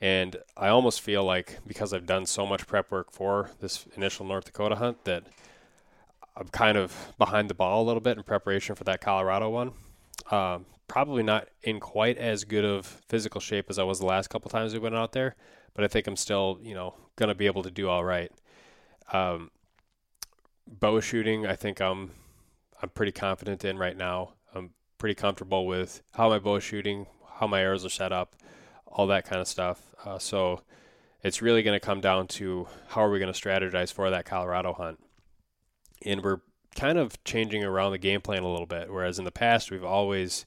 And 0.00 0.36
I 0.56 0.68
almost 0.68 1.00
feel 1.00 1.24
like 1.24 1.58
because 1.66 1.92
I've 1.92 2.06
done 2.06 2.26
so 2.26 2.46
much 2.46 2.66
prep 2.66 2.90
work 2.90 3.10
for 3.10 3.50
this 3.60 3.86
initial 3.96 4.24
North 4.24 4.44
Dakota 4.44 4.76
hunt 4.76 5.04
that 5.04 5.24
I'm 6.36 6.48
kind 6.48 6.78
of 6.78 7.12
behind 7.18 7.50
the 7.50 7.54
ball 7.54 7.82
a 7.82 7.86
little 7.86 8.00
bit 8.00 8.16
in 8.16 8.22
preparation 8.22 8.76
for 8.76 8.84
that 8.84 9.00
Colorado 9.00 9.50
one. 9.50 9.72
Um, 10.30 10.66
probably 10.86 11.22
not 11.22 11.48
in 11.62 11.80
quite 11.80 12.16
as 12.16 12.44
good 12.44 12.64
of 12.64 12.86
physical 12.86 13.40
shape 13.40 13.66
as 13.68 13.78
I 13.78 13.82
was 13.82 13.98
the 13.98 14.06
last 14.06 14.28
couple 14.28 14.50
times 14.50 14.72
we 14.72 14.78
went 14.78 14.94
out 14.94 15.12
there, 15.12 15.34
but 15.74 15.84
I 15.84 15.88
think 15.88 16.06
I'm 16.06 16.16
still, 16.16 16.58
you 16.62 16.74
know, 16.74 16.94
going 17.16 17.28
to 17.28 17.34
be 17.34 17.46
able 17.46 17.62
to 17.62 17.70
do 17.70 17.88
all 17.88 18.04
right. 18.04 18.30
Um, 19.12 19.50
bow 20.66 21.00
shooting, 21.00 21.46
I 21.46 21.56
think 21.56 21.80
I'm 21.80 22.12
I'm 22.80 22.90
pretty 22.90 23.12
confident 23.12 23.64
in 23.64 23.78
right 23.78 23.96
now. 23.96 24.34
I'm 24.54 24.70
pretty 24.98 25.14
comfortable 25.14 25.66
with 25.66 26.02
how 26.12 26.28
my 26.28 26.38
bow 26.38 26.60
shooting, 26.60 27.06
how 27.38 27.46
my 27.46 27.60
arrows 27.60 27.84
are 27.84 27.90
set 27.90 28.12
up, 28.12 28.36
all 28.86 29.06
that 29.08 29.24
kind 29.24 29.40
of 29.40 29.48
stuff. 29.48 29.94
Uh, 30.04 30.18
so 30.18 30.62
it's 31.22 31.42
really 31.42 31.62
going 31.62 31.78
to 31.78 31.84
come 31.84 32.00
down 32.00 32.28
to 32.28 32.68
how 32.88 33.02
are 33.02 33.10
we 33.10 33.18
going 33.18 33.32
to 33.32 33.38
strategize 33.38 33.92
for 33.92 34.08
that 34.10 34.24
Colorado 34.24 34.72
hunt. 34.72 35.00
And 36.04 36.22
we're 36.22 36.40
kind 36.76 36.98
of 36.98 37.22
changing 37.24 37.64
around 37.64 37.90
the 37.92 37.98
game 37.98 38.20
plan 38.20 38.42
a 38.44 38.50
little 38.50 38.66
bit. 38.66 38.92
Whereas 38.92 39.18
in 39.18 39.24
the 39.24 39.32
past, 39.32 39.70
we've 39.70 39.84
always 39.84 40.46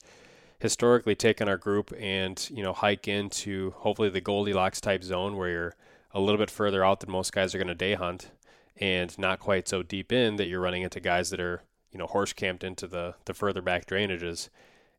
historically 0.62 1.16
taken 1.16 1.50
our 1.50 1.58
group 1.58 1.92
and 2.00 2.48
you 2.54 2.62
know 2.62 2.72
hike 2.72 3.08
into 3.08 3.72
hopefully 3.78 4.10
the 4.10 4.22
Goldilocks 4.22 4.80
type 4.80 5.04
zone 5.04 5.36
where 5.36 5.50
you're 5.50 5.76
a 6.14 6.22
little 6.22 6.38
bit 6.38 6.52
further 6.52 6.86
out 6.86 7.00
than 7.00 7.12
most 7.12 7.34
guys 7.34 7.56
are 7.56 7.58
going 7.58 7.68
to 7.68 7.76
day 7.76 7.96
hunt, 7.96 8.30
and 8.78 9.18
not 9.18 9.40
quite 9.40 9.68
so 9.68 9.82
deep 9.82 10.12
in 10.12 10.36
that 10.36 10.48
you're 10.48 10.62
running 10.62 10.84
into 10.84 11.00
guys 11.00 11.32
that 11.32 11.40
are 11.40 11.64
you 11.92 11.98
know 11.98 12.06
horse 12.06 12.32
camped 12.32 12.64
into 12.64 12.86
the 12.86 13.16
the 13.26 13.34
further 13.34 13.62
back 13.62 13.86
drainages 13.88 14.50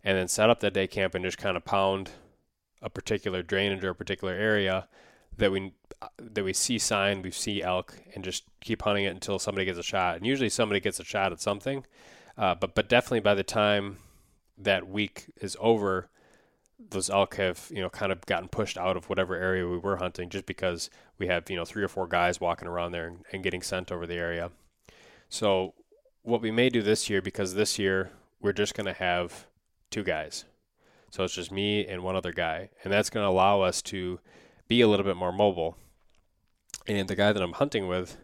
and 0.02 0.18
then 0.18 0.26
set 0.26 0.50
up 0.50 0.60
that 0.60 0.74
day 0.74 0.88
camp 0.88 1.14
and 1.14 1.24
just 1.24 1.38
kind 1.38 1.56
of 1.56 1.64
pound 1.64 2.10
a 2.82 2.90
particular 2.90 3.42
drainage 3.42 3.84
or 3.84 3.90
a 3.90 3.94
particular 3.94 4.34
area 4.34 4.88
that 5.36 5.52
we 5.52 5.72
that 6.18 6.44
we 6.44 6.52
see 6.52 6.78
sign, 6.78 7.22
we 7.22 7.30
see 7.30 7.62
elk, 7.62 7.94
and 8.14 8.24
just 8.24 8.42
keep 8.60 8.82
hunting 8.82 9.04
it 9.04 9.10
until 9.14 9.38
somebody 9.38 9.64
gets 9.64 9.78
a 9.78 9.82
shot. 9.82 10.16
And 10.16 10.26
usually 10.26 10.48
somebody 10.48 10.80
gets 10.80 10.98
a 10.98 11.04
shot 11.04 11.30
at 11.30 11.40
something, 11.40 11.84
uh, 12.36 12.56
but 12.56 12.74
but 12.74 12.88
definitely 12.88 13.20
by 13.20 13.34
the 13.34 13.44
time 13.44 13.98
that 14.58 14.88
week 14.88 15.26
is 15.40 15.56
over, 15.60 16.08
those 16.90 17.10
elk 17.10 17.36
have 17.36 17.68
you 17.70 17.80
know 17.80 17.90
kind 17.90 18.12
of 18.12 18.24
gotten 18.26 18.48
pushed 18.48 18.76
out 18.76 18.96
of 18.96 19.08
whatever 19.08 19.34
area 19.34 19.68
we 19.68 19.78
were 19.78 19.96
hunting, 19.96 20.28
just 20.28 20.46
because 20.46 20.90
we 21.18 21.26
have 21.28 21.48
you 21.50 21.56
know 21.56 21.64
three 21.64 21.82
or 21.82 21.88
four 21.88 22.06
guys 22.06 22.40
walking 22.40 22.68
around 22.68 22.92
there 22.92 23.06
and, 23.06 23.24
and 23.32 23.42
getting 23.42 23.62
scent 23.62 23.92
over 23.92 24.06
the 24.06 24.16
area. 24.16 24.50
So 25.28 25.74
what 26.22 26.40
we 26.40 26.50
may 26.50 26.68
do 26.68 26.82
this 26.82 27.10
year, 27.10 27.20
because 27.20 27.54
this 27.54 27.78
year 27.78 28.10
we're 28.40 28.52
just 28.52 28.74
going 28.74 28.86
to 28.86 28.92
have 28.92 29.46
two 29.90 30.02
guys. 30.02 30.44
So 31.10 31.24
it's 31.24 31.34
just 31.34 31.52
me 31.52 31.86
and 31.86 32.02
one 32.02 32.16
other 32.16 32.32
guy. 32.32 32.70
And 32.82 32.92
that's 32.92 33.10
going 33.10 33.24
to 33.24 33.30
allow 33.30 33.60
us 33.60 33.82
to 33.82 34.18
be 34.68 34.80
a 34.80 34.88
little 34.88 35.04
bit 35.04 35.16
more 35.16 35.32
mobile. 35.32 35.76
And 36.86 37.08
the 37.08 37.16
guy 37.16 37.32
that 37.32 37.42
I'm 37.42 37.52
hunting 37.52 37.86
with 37.86 38.16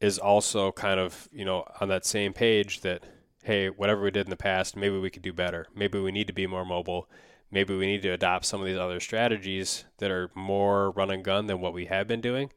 is 0.00 0.18
also 0.18 0.72
kind 0.72 0.98
of, 0.98 1.28
you 1.32 1.44
know, 1.44 1.64
on 1.80 1.88
that 1.88 2.04
same 2.04 2.32
page 2.32 2.80
that, 2.80 3.04
hey, 3.44 3.68
whatever 3.68 4.02
we 4.02 4.10
did 4.10 4.26
in 4.26 4.30
the 4.30 4.36
past, 4.36 4.74
maybe 4.74 4.98
we 4.98 5.10
could 5.10 5.22
do 5.22 5.32
better. 5.32 5.66
Maybe 5.74 6.00
we 6.00 6.10
need 6.10 6.26
to 6.28 6.32
be 6.32 6.46
more 6.46 6.64
mobile. 6.64 7.10
Maybe 7.50 7.76
we 7.76 7.84
need 7.84 8.00
to 8.02 8.08
adopt 8.08 8.46
some 8.46 8.60
of 8.60 8.66
these 8.66 8.78
other 8.78 9.00
strategies 9.00 9.84
that 9.98 10.10
are 10.10 10.30
more 10.34 10.90
run 10.92 11.10
and 11.10 11.22
gun 11.22 11.46
than 11.46 11.60
what 11.60 11.74
we 11.74 11.84
have 11.84 12.08
been 12.08 12.22
doing. 12.22 12.50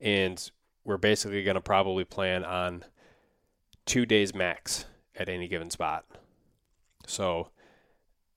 And 0.00 0.50
we're 0.82 0.96
basically 0.96 1.44
going 1.44 1.56
to 1.56 1.60
probably 1.60 2.04
plan 2.04 2.42
on 2.42 2.86
two 3.84 4.06
days 4.06 4.34
max 4.34 4.86
at 5.14 5.28
any 5.28 5.46
given 5.46 5.68
spot. 5.68 6.06
So 7.06 7.50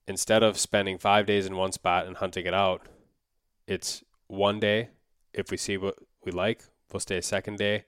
instead 0.06 0.44
of 0.44 0.58
spending 0.58 0.98
five 0.98 1.26
days 1.26 1.46
in 1.46 1.56
one 1.56 1.72
spot 1.72 2.06
and 2.06 2.18
hunting 2.18 2.46
it 2.46 2.54
out, 2.54 2.86
it's 3.66 4.04
one 4.28 4.60
day. 4.60 4.90
If 5.34 5.52
we 5.52 5.56
see 5.58 5.78
what 5.78 5.96
we 6.26 6.34
like, 6.34 6.66
we'll 6.92 7.00
stay 7.00 7.18
a 7.18 7.22
second 7.22 7.60
day. 7.60 7.86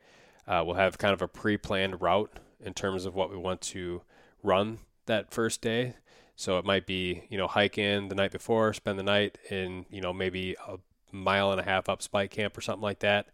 Uh, 0.47 0.63
we'll 0.65 0.75
have 0.75 0.97
kind 0.97 1.13
of 1.13 1.21
a 1.21 1.27
pre-planned 1.27 2.01
route 2.01 2.39
in 2.59 2.73
terms 2.73 3.05
of 3.05 3.15
what 3.15 3.29
we 3.29 3.37
want 3.37 3.61
to 3.61 4.01
run 4.43 4.79
that 5.05 5.31
first 5.31 5.61
day. 5.61 5.95
So 6.35 6.57
it 6.57 6.65
might 6.65 6.85
be, 6.85 7.23
you 7.29 7.37
know, 7.37 7.47
hike 7.47 7.77
in 7.77 8.09
the 8.09 8.15
night 8.15 8.31
before, 8.31 8.73
spend 8.73 8.99
the 8.99 9.03
night 9.03 9.37
in, 9.49 9.85
you 9.89 10.01
know, 10.01 10.11
maybe 10.13 10.55
a 10.67 10.77
mile 11.11 11.51
and 11.51 11.61
a 11.61 11.63
half 11.63 11.87
up 11.87 12.01
Spike 12.01 12.31
Camp 12.31 12.57
or 12.57 12.61
something 12.61 12.83
like 12.83 12.99
that. 12.99 13.27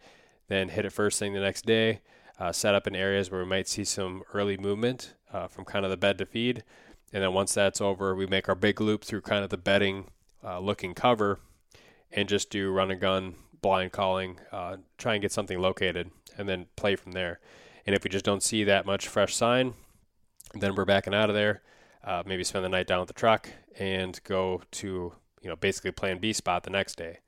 Then 0.48 0.70
hit 0.70 0.86
it 0.86 0.94
first 0.94 1.18
thing 1.18 1.34
the 1.34 1.40
next 1.40 1.66
day. 1.66 2.02
Uh, 2.40 2.52
set 2.52 2.76
up 2.76 2.88
in 2.88 2.96
areas 2.96 3.32
where 3.32 3.42
we 3.42 3.50
might 3.50 3.68
see 3.68 3.84
some 3.84 4.24
early 4.34 4.58
movement 4.58 5.14
uh, 5.32 5.48
from 5.48 5.66
kind 5.66 5.86
of 5.86 5.92
the 5.92 5.98
bed 5.98 6.18
to 6.18 6.26
feed. 6.26 6.64
And 7.14 7.24
then 7.24 7.34
once 7.34 7.54
that's 7.54 7.82
over, 7.82 8.16
we 8.16 8.26
make 8.26 8.48
our 8.48 8.56
big 8.56 8.80
loop 8.80 9.04
through 9.04 9.22
kind 9.22 9.44
of 9.44 9.50
the 9.50 9.58
bedding 9.58 10.06
uh, 10.44 10.60
looking 10.60 10.94
cover 10.94 11.40
and 12.12 12.28
just 12.28 12.50
do 12.50 12.72
run 12.72 12.92
and 12.92 13.00
gun, 13.00 13.36
blind 13.62 13.92
calling, 13.92 14.40
uh, 14.52 14.78
try 14.98 15.14
and 15.14 15.22
get 15.22 15.32
something 15.32 15.60
located, 15.60 16.12
and 16.38 16.48
then 16.48 16.68
play 16.76 16.96
from 16.96 17.12
there. 17.14 17.40
And 17.86 17.96
if 17.96 18.04
we 18.04 18.10
just 18.10 18.26
don't 18.26 18.44
see 18.44 18.64
that 18.64 18.86
much 18.86 19.08
fresh 19.08 19.36
sign, 19.36 19.74
then 20.54 20.76
we're 20.76 20.86
backing 20.86 21.14
out 21.14 21.30
of 21.30 21.36
there. 21.36 21.62
Uh, 22.04 22.24
maybe 22.26 22.44
spend 22.44 22.66
the 22.66 22.70
night 22.70 22.88
down 22.88 23.02
at 23.02 23.08
the 23.08 23.14
truck 23.14 23.50
and 23.78 24.20
go 24.24 24.62
to 24.72 25.14
you 25.42 25.50
know 25.50 25.56
basically 25.56 25.92
plan 25.92 26.18
B 26.18 26.34
spot 26.34 26.64
the 26.64 26.70
next 26.70 26.96
day. 26.96 27.20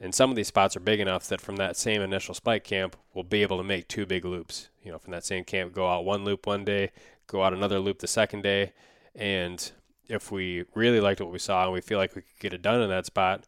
And 0.00 0.14
some 0.14 0.30
of 0.30 0.36
these 0.36 0.46
spots 0.48 0.76
are 0.76 0.80
big 0.80 1.00
enough 1.00 1.26
that 1.28 1.40
from 1.40 1.56
that 1.56 1.76
same 1.76 2.02
initial 2.02 2.34
spike 2.34 2.62
camp, 2.62 2.96
we'll 3.14 3.24
be 3.24 3.42
able 3.42 3.58
to 3.58 3.64
make 3.64 3.88
two 3.88 4.06
big 4.06 4.24
loops. 4.24 4.68
You 4.82 4.92
know, 4.92 4.98
from 4.98 5.10
that 5.10 5.24
same 5.24 5.42
camp, 5.44 5.72
go 5.72 5.88
out 5.88 6.04
one 6.04 6.24
loop 6.24 6.46
one 6.46 6.64
day, 6.64 6.92
go 7.26 7.42
out 7.42 7.52
another 7.52 7.80
loop 7.80 7.98
the 7.98 8.06
second 8.06 8.42
day, 8.42 8.72
and 9.14 9.72
if 10.08 10.30
we 10.30 10.64
really 10.74 11.00
liked 11.00 11.20
what 11.20 11.32
we 11.32 11.38
saw 11.38 11.64
and 11.64 11.72
we 11.72 11.80
feel 11.80 11.98
like 11.98 12.14
we 12.14 12.22
could 12.22 12.38
get 12.38 12.54
it 12.54 12.62
done 12.62 12.80
in 12.80 12.88
that 12.88 13.06
spot, 13.06 13.44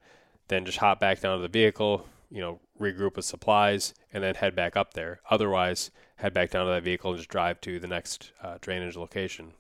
then 0.49 0.65
just 0.65 0.79
hop 0.79 1.01
back 1.01 1.21
down 1.21 1.39
to 1.39 1.43
the 1.43 1.49
vehicle, 1.49 2.07
you 2.31 2.41
know, 2.41 2.61
regroup 2.79 3.17
with 3.17 3.25
supplies, 3.25 3.95
and 4.13 4.23
then 4.23 4.35
head 4.35 4.55
back 4.55 4.77
up 4.77 4.95
there. 4.95 5.21
Otherwise, 5.31 5.91
head 6.21 6.35
back 6.35 6.51
down 6.51 6.67
to 6.67 6.73
that 6.73 6.83
vehicle 6.83 7.11
and 7.11 7.19
just 7.19 7.31
drive 7.31 7.61
to 7.63 7.79
the 7.79 7.87
next 7.87 8.33
uh, 8.43 8.59
drainage 8.61 8.97
location. 8.97 9.53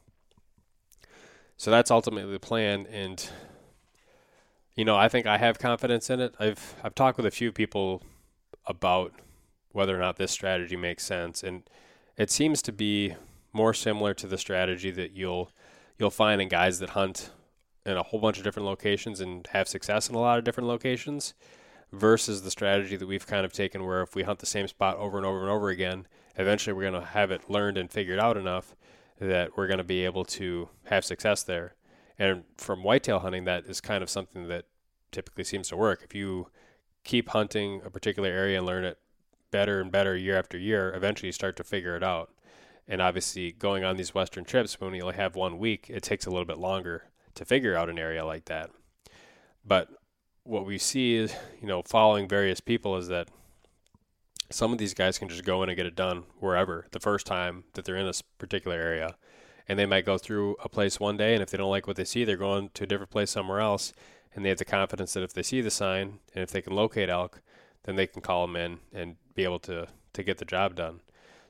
So 1.56 1.70
that's 1.70 1.90
ultimately 1.90 2.32
the 2.32 2.40
plan, 2.40 2.86
and 2.86 3.28
you 4.74 4.84
know, 4.84 4.96
I 4.96 5.08
think 5.08 5.26
I 5.26 5.36
have 5.36 5.58
confidence 5.58 6.08
in 6.08 6.20
it. 6.20 6.34
I've 6.38 6.74
I've 6.82 6.94
talked 6.94 7.18
with 7.18 7.26
a 7.26 7.30
few 7.30 7.52
people 7.52 8.02
about 8.66 9.12
whether 9.72 9.94
or 9.94 10.00
not 10.00 10.16
this 10.16 10.32
strategy 10.32 10.76
makes 10.76 11.04
sense, 11.04 11.42
and 11.42 11.68
it 12.16 12.30
seems 12.30 12.62
to 12.62 12.72
be 12.72 13.14
more 13.52 13.74
similar 13.74 14.14
to 14.14 14.26
the 14.26 14.38
strategy 14.38 14.90
that 14.90 15.12
you'll 15.12 15.50
you'll 15.98 16.10
find 16.10 16.40
in 16.40 16.48
guys 16.48 16.78
that 16.78 16.90
hunt 16.90 17.30
in 17.84 17.96
a 17.96 18.02
whole 18.02 18.20
bunch 18.20 18.38
of 18.38 18.44
different 18.44 18.66
locations 18.66 19.20
and 19.20 19.46
have 19.48 19.68
success 19.68 20.08
in 20.08 20.14
a 20.14 20.18
lot 20.18 20.38
of 20.38 20.44
different 20.44 20.68
locations 20.68 21.34
versus 21.92 22.42
the 22.42 22.50
strategy 22.50 22.96
that 22.96 23.06
we've 23.06 23.26
kind 23.26 23.44
of 23.44 23.52
taken 23.52 23.84
where 23.84 24.02
if 24.02 24.14
we 24.14 24.22
hunt 24.22 24.38
the 24.38 24.46
same 24.46 24.68
spot 24.68 24.96
over 24.96 25.16
and 25.16 25.26
over 25.26 25.40
and 25.40 25.50
over 25.50 25.68
again, 25.70 26.06
eventually 26.36 26.72
we're 26.74 26.90
going 26.90 27.02
to 27.02 27.08
have 27.10 27.30
it 27.30 27.50
learned 27.50 27.76
and 27.76 27.90
figured 27.90 28.18
out 28.18 28.36
enough 28.36 28.74
that 29.20 29.56
we're 29.56 29.66
going 29.66 29.78
to 29.78 29.84
be 29.84 30.04
able 30.04 30.24
to 30.24 30.68
have 30.84 31.04
success 31.04 31.42
there. 31.42 31.74
And 32.18 32.44
from 32.56 32.82
whitetail 32.82 33.20
hunting, 33.20 33.44
that 33.44 33.66
is 33.66 33.80
kind 33.80 34.02
of 34.02 34.10
something 34.10 34.48
that 34.48 34.66
typically 35.12 35.44
seems 35.44 35.68
to 35.68 35.76
work. 35.76 36.02
If 36.04 36.14
you 36.14 36.48
keep 37.04 37.30
hunting 37.30 37.82
a 37.84 37.90
particular 37.90 38.28
area 38.28 38.58
and 38.58 38.66
learn 38.66 38.84
it 38.84 38.98
better 39.50 39.80
and 39.80 39.90
better 39.90 40.16
year 40.16 40.38
after 40.38 40.58
year, 40.58 40.92
eventually 40.94 41.28
you 41.28 41.32
start 41.32 41.56
to 41.56 41.64
figure 41.64 41.96
it 41.96 42.02
out. 42.02 42.30
And 42.86 43.00
obviously, 43.00 43.52
going 43.52 43.84
on 43.84 43.96
these 43.96 44.14
Western 44.14 44.44
trips, 44.44 44.80
when 44.80 44.94
you 44.94 45.02
only 45.02 45.16
have 45.16 45.36
one 45.36 45.58
week, 45.58 45.86
it 45.88 46.02
takes 46.02 46.26
a 46.26 46.30
little 46.30 46.44
bit 46.44 46.58
longer 46.58 47.04
to 47.34 47.44
figure 47.44 47.76
out 47.76 47.88
an 47.88 47.98
area 47.98 48.24
like 48.24 48.46
that. 48.46 48.70
But 49.64 49.88
what 50.42 50.66
we 50.66 50.78
see 50.78 51.14
is, 51.14 51.34
you 51.60 51.68
know, 51.68 51.82
following 51.82 52.26
various 52.26 52.60
people 52.60 52.96
is 52.96 53.08
that 53.08 53.28
some 54.50 54.72
of 54.72 54.78
these 54.78 54.94
guys 54.94 55.18
can 55.18 55.28
just 55.28 55.44
go 55.44 55.62
in 55.62 55.68
and 55.68 55.76
get 55.76 55.86
it 55.86 55.94
done 55.94 56.24
wherever 56.38 56.86
the 56.90 57.00
first 57.00 57.26
time 57.26 57.64
that 57.74 57.84
they're 57.84 57.96
in 57.96 58.06
this 58.06 58.22
particular 58.22 58.76
area. 58.76 59.16
And 59.68 59.78
they 59.78 59.86
might 59.86 60.04
go 60.04 60.18
through 60.18 60.56
a 60.64 60.68
place 60.68 60.98
one 60.98 61.16
day, 61.16 61.32
and 61.34 61.42
if 61.42 61.50
they 61.50 61.58
don't 61.58 61.70
like 61.70 61.86
what 61.86 61.96
they 61.96 62.04
see, 62.04 62.24
they're 62.24 62.36
going 62.36 62.70
to 62.74 62.84
a 62.84 62.86
different 62.86 63.12
place 63.12 63.30
somewhere 63.30 63.60
else. 63.60 63.92
And 64.34 64.44
they 64.44 64.48
have 64.48 64.58
the 64.58 64.64
confidence 64.64 65.12
that 65.12 65.22
if 65.22 65.32
they 65.32 65.42
see 65.42 65.60
the 65.60 65.70
sign 65.70 66.18
and 66.34 66.42
if 66.42 66.50
they 66.50 66.62
can 66.62 66.74
locate 66.74 67.08
elk, 67.08 67.40
then 67.84 67.96
they 67.96 68.06
can 68.06 68.22
call 68.22 68.46
them 68.46 68.56
in 68.56 68.78
and 68.92 69.16
be 69.34 69.44
able 69.44 69.60
to, 69.60 69.86
to 70.12 70.22
get 70.22 70.38
the 70.38 70.44
job 70.44 70.74
done. 70.74 71.00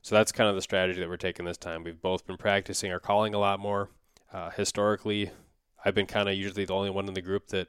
So 0.03 0.15
that's 0.15 0.33
kind 0.33 0.49
of 0.49 0.55
the 0.55 0.63
strategy 0.63 1.01
that 1.01 1.09
we're 1.09 1.17
taking 1.17 1.45
this 1.45 1.59
time. 1.59 1.85
We've 1.85 2.01
both 2.01 2.27
been 2.27 2.37
practicing 2.37 2.91
our 2.93 3.01
calling 3.01 3.35
a 3.35 3.39
lot 3.39 3.61
more. 3.61 3.91
Uh, 4.33 4.51
historically, 4.51 5.31
I've 5.85 5.95
been 5.95 6.07
kind 6.07 6.29
of 6.29 6.35
usually 6.35 6.65
the 6.65 6.75
only 6.75 6.91
one 6.91 7.09
in 7.09 7.15
the 7.15 7.23
group 7.23 7.49
that 7.49 7.69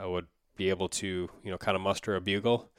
uh, 0.00 0.08
would 0.08 0.26
be 0.56 0.70
able 0.70 0.88
to, 0.88 1.28
you 1.42 1.50
know, 1.50 1.58
kind 1.58 1.76
of 1.76 1.82
muster 1.82 2.14
a 2.14 2.20
bugle, 2.20 2.70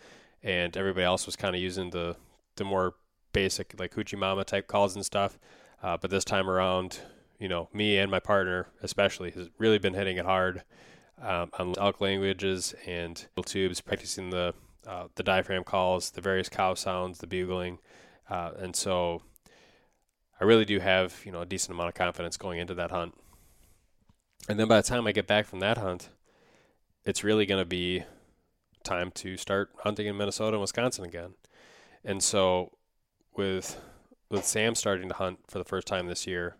and 0.43 0.75
everybody 0.77 1.05
else 1.05 1.25
was 1.25 1.35
kind 1.35 1.55
of 1.55 1.61
using 1.61 1.89
the 1.89 2.15
the 2.55 2.63
more 2.63 2.95
basic 3.33 3.79
like 3.79 3.93
hoochie 3.93 4.17
mama 4.17 4.43
type 4.43 4.67
calls 4.67 4.95
and 4.95 5.05
stuff. 5.05 5.37
Uh, 5.81 5.97
but 5.97 6.11
this 6.11 6.25
time 6.25 6.49
around, 6.49 6.99
you 7.39 7.47
know, 7.47 7.69
me 7.73 7.97
and 7.97 8.11
my 8.11 8.19
partner 8.19 8.67
especially 8.81 9.31
has 9.31 9.49
really 9.57 9.79
been 9.79 9.93
hitting 9.93 10.17
it 10.17 10.25
hard 10.25 10.63
um, 11.21 11.49
on 11.57 11.73
elk 11.77 12.01
languages 12.01 12.73
and 12.85 13.27
tubes, 13.45 13.81
practicing 13.81 14.29
the 14.29 14.53
uh, 14.87 15.07
the 15.15 15.23
diaphragm 15.23 15.63
calls, 15.63 16.11
the 16.11 16.21
various 16.21 16.49
cow 16.49 16.73
sounds, 16.73 17.19
the 17.19 17.27
bugling, 17.27 17.79
uh, 18.29 18.51
and 18.57 18.75
so 18.75 19.21
I 20.39 20.45
really 20.45 20.65
do 20.65 20.79
have 20.79 21.21
you 21.25 21.31
know 21.31 21.41
a 21.41 21.45
decent 21.45 21.73
amount 21.73 21.89
of 21.89 21.95
confidence 21.95 22.37
going 22.37 22.59
into 22.59 22.73
that 22.75 22.91
hunt. 22.91 23.13
And 24.47 24.59
then 24.59 24.67
by 24.67 24.77
the 24.77 24.87
time 24.87 25.05
I 25.05 25.11
get 25.11 25.27
back 25.27 25.45
from 25.45 25.59
that 25.59 25.77
hunt, 25.77 26.09
it's 27.05 27.23
really 27.23 27.45
going 27.45 27.61
to 27.61 27.65
be 27.65 28.03
time 28.83 29.11
to 29.11 29.37
start 29.37 29.71
hunting 29.83 30.07
in 30.07 30.17
Minnesota 30.17 30.55
and 30.55 30.61
Wisconsin 30.61 31.05
again. 31.05 31.33
And 32.03 32.23
so 32.23 32.77
with 33.35 33.79
with 34.29 34.45
Sam 34.45 34.75
starting 34.75 35.09
to 35.09 35.15
hunt 35.15 35.39
for 35.47 35.57
the 35.57 35.65
first 35.65 35.87
time 35.87 36.07
this 36.07 36.27
year, 36.27 36.57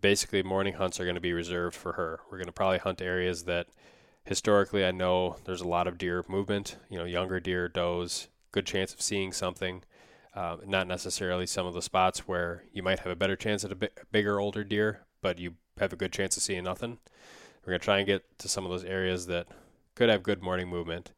basically 0.00 0.42
morning 0.42 0.74
hunts 0.74 0.98
are 0.98 1.04
going 1.04 1.14
to 1.14 1.20
be 1.20 1.32
reserved 1.32 1.76
for 1.76 1.92
her. 1.92 2.20
We're 2.30 2.38
going 2.38 2.46
to 2.46 2.52
probably 2.52 2.78
hunt 2.78 3.02
areas 3.02 3.44
that 3.44 3.66
historically 4.24 4.84
I 4.84 4.92
know 4.92 5.36
there's 5.44 5.60
a 5.60 5.68
lot 5.68 5.86
of 5.86 5.98
deer 5.98 6.24
movement, 6.28 6.76
you 6.88 6.98
know, 6.98 7.04
younger 7.04 7.38
deer, 7.40 7.68
does, 7.68 8.28
good 8.50 8.66
chance 8.66 8.94
of 8.94 9.02
seeing 9.02 9.32
something. 9.32 9.82
Uh, 10.34 10.56
not 10.66 10.88
necessarily 10.88 11.46
some 11.46 11.66
of 11.66 11.74
the 11.74 11.82
spots 11.82 12.20
where 12.20 12.64
you 12.72 12.82
might 12.82 13.00
have 13.00 13.12
a 13.12 13.16
better 13.16 13.36
chance 13.36 13.64
at 13.64 13.72
a 13.72 13.90
bigger, 14.10 14.40
older 14.40 14.64
deer, 14.64 15.02
but 15.20 15.38
you 15.38 15.54
have 15.78 15.92
a 15.92 15.96
good 15.96 16.12
chance 16.12 16.36
of 16.38 16.42
seeing 16.42 16.64
nothing. 16.64 16.98
We're 17.62 17.72
going 17.72 17.80
to 17.80 17.84
try 17.84 17.98
and 17.98 18.06
get 18.06 18.38
to 18.38 18.48
some 18.48 18.64
of 18.64 18.70
those 18.70 18.84
areas 18.84 19.26
that 19.26 19.46
could 19.94 20.08
have 20.08 20.22
good 20.22 20.42
morning 20.42 20.68
movement 20.68 21.12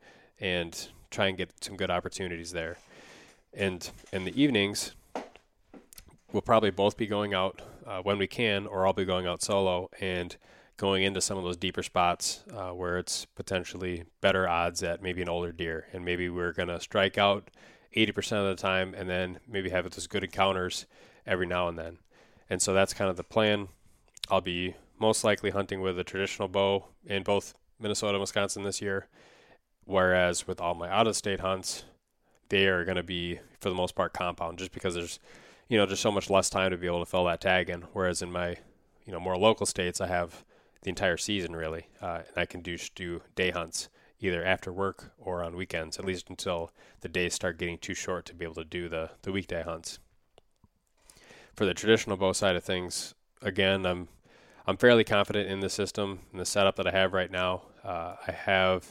and 0.45 0.89
try 1.11 1.29
and 1.29 1.39
get 1.39 1.65
some 1.65 1.75
good 1.75 1.91
opportunities 1.91 2.53
there. 2.53 2.77
And 3.55 3.89
in 4.13 4.25
the 4.25 4.41
evenings, 4.41 4.93
we'll 6.33 6.43
probably 6.43 6.71
both 6.71 6.99
be 6.99 7.07
going 7.07 7.33
out 7.33 7.63
uh, 7.87 8.03
when 8.03 8.19
we 8.19 8.27
can, 8.27 8.67
or 8.67 8.87
I'll 8.87 8.93
be 8.93 9.07
going 9.07 9.27
out 9.27 9.43
solo 9.43 9.89
and 10.01 10.37
going 10.77 11.03
into 11.03 11.23
some 11.23 11.39
of 11.39 11.45
those 11.45 11.57
deeper 11.57 11.83
spots 11.83 12.45
uh, 12.55 12.71
where 12.71 12.99
it's 12.99 13.25
potentially 13.25 14.05
better 14.21 14.47
odds 14.47 14.83
at 14.83 15.01
maybe 15.01 15.23
an 15.23 15.31
older 15.31 15.51
deer. 15.51 15.87
And 15.95 16.05
maybe 16.05 16.29
we're 16.29 16.53
going 16.53 16.69
to 16.69 16.81
strike 16.81 17.17
out 17.17 17.51
80% 17.97 18.33
of 18.33 18.57
the 18.57 18.61
time 18.61 18.93
and 18.93 19.09
then 19.09 19.39
maybe 19.49 19.71
have 19.71 19.91
those 19.91 20.07
good 20.07 20.25
encounters 20.25 20.85
every 21.27 21.47
now 21.47 21.69
and 21.69 21.79
then. 21.79 21.99
And 22.51 22.61
so 22.61 22.75
that's 22.75 22.93
kind 22.93 23.09
of 23.09 23.17
the 23.17 23.25
plan. 23.25 23.69
I'll 24.29 24.43
be 24.43 24.75
most 25.01 25.25
likely 25.25 25.51
hunting 25.51 25.81
with 25.81 25.99
a 25.99 26.05
traditional 26.05 26.49
bow 26.49 26.89
in 27.07 27.23
both 27.23 27.55
Minnesota 27.81 28.15
and 28.15 28.21
Wisconsin 28.21 28.63
this 28.63 28.83
year. 28.83 29.07
Whereas 29.87 30.47
with 30.47 30.61
all 30.61 30.75
my 30.75 30.89
out 30.89 31.07
of 31.07 31.17
state 31.17 31.41
hunts, 31.41 31.85
they 32.49 32.67
are 32.67 32.85
going 32.85 32.97
to 32.97 33.03
be, 33.03 33.41
for 33.61 33.69
the 33.69 33.75
most 33.75 33.95
part, 33.95 34.13
compound 34.13 34.59
just 34.59 34.73
because 34.73 34.95
there's, 34.95 35.19
you 35.69 35.79
know, 35.79 35.87
just 35.87 36.03
so 36.03 36.11
much 36.13 36.31
less 36.31 36.51
time 36.51 36.71
to 36.71 36.77
be 36.77 36.87
able 36.87 37.05
to 37.05 37.11
fill 37.11 37.25
that 37.25 37.41
tag 37.41 37.69
in. 37.69 37.83
Whereas 37.93 38.23
in 38.23 38.33
my, 38.33 38.57
you 39.05 39.13
know, 39.13 39.21
more 39.21 39.37
local 39.37 39.67
states, 39.67 40.01
I 40.01 40.07
have 40.07 40.45
the 40.83 40.91
entire 40.91 41.17
season 41.17 41.57
really, 41.57 41.89
uh, 42.01 42.21
and 42.29 42.37
I 42.37 42.47
can 42.47 42.61
do 42.61 42.77
do 42.95 43.23
day 43.35 43.51
hunts 43.51 43.89
either 44.21 44.45
after 44.45 44.73
work 44.73 45.13
or 45.19 45.43
on 45.43 45.57
weekends, 45.57 45.99
at 45.99 46.05
least 46.05 46.31
until 46.31 46.71
the 47.01 47.09
days 47.09 47.35
start 47.35 47.59
getting 47.59 47.79
too 47.79 47.95
short 47.95 48.25
to 48.27 48.35
be 48.35 48.45
able 48.45 48.55
to 48.55 48.65
do 48.65 48.89
the 48.89 49.11
the 49.23 49.33
weekday 49.33 49.63
hunts. 49.63 49.99
For 51.55 51.65
the 51.65 51.75
traditional 51.75 52.17
bow 52.17 52.33
side 52.33 52.57
of 52.57 52.65
things, 52.65 53.15
again, 53.43 53.85
I'm 53.87 54.09
I'm 54.67 54.77
fairly 54.77 55.05
confident 55.05 55.51
in 55.51 55.61
the 55.61 55.69
system 55.69 56.21
and 56.31 56.41
the 56.41 56.47
setup 56.47 56.77
that 56.77 56.87
I 56.87 56.91
have 56.91 57.13
right 57.13 57.31
now. 57.31 57.63
Uh, 57.83 58.17
I 58.27 58.33
have 58.33 58.87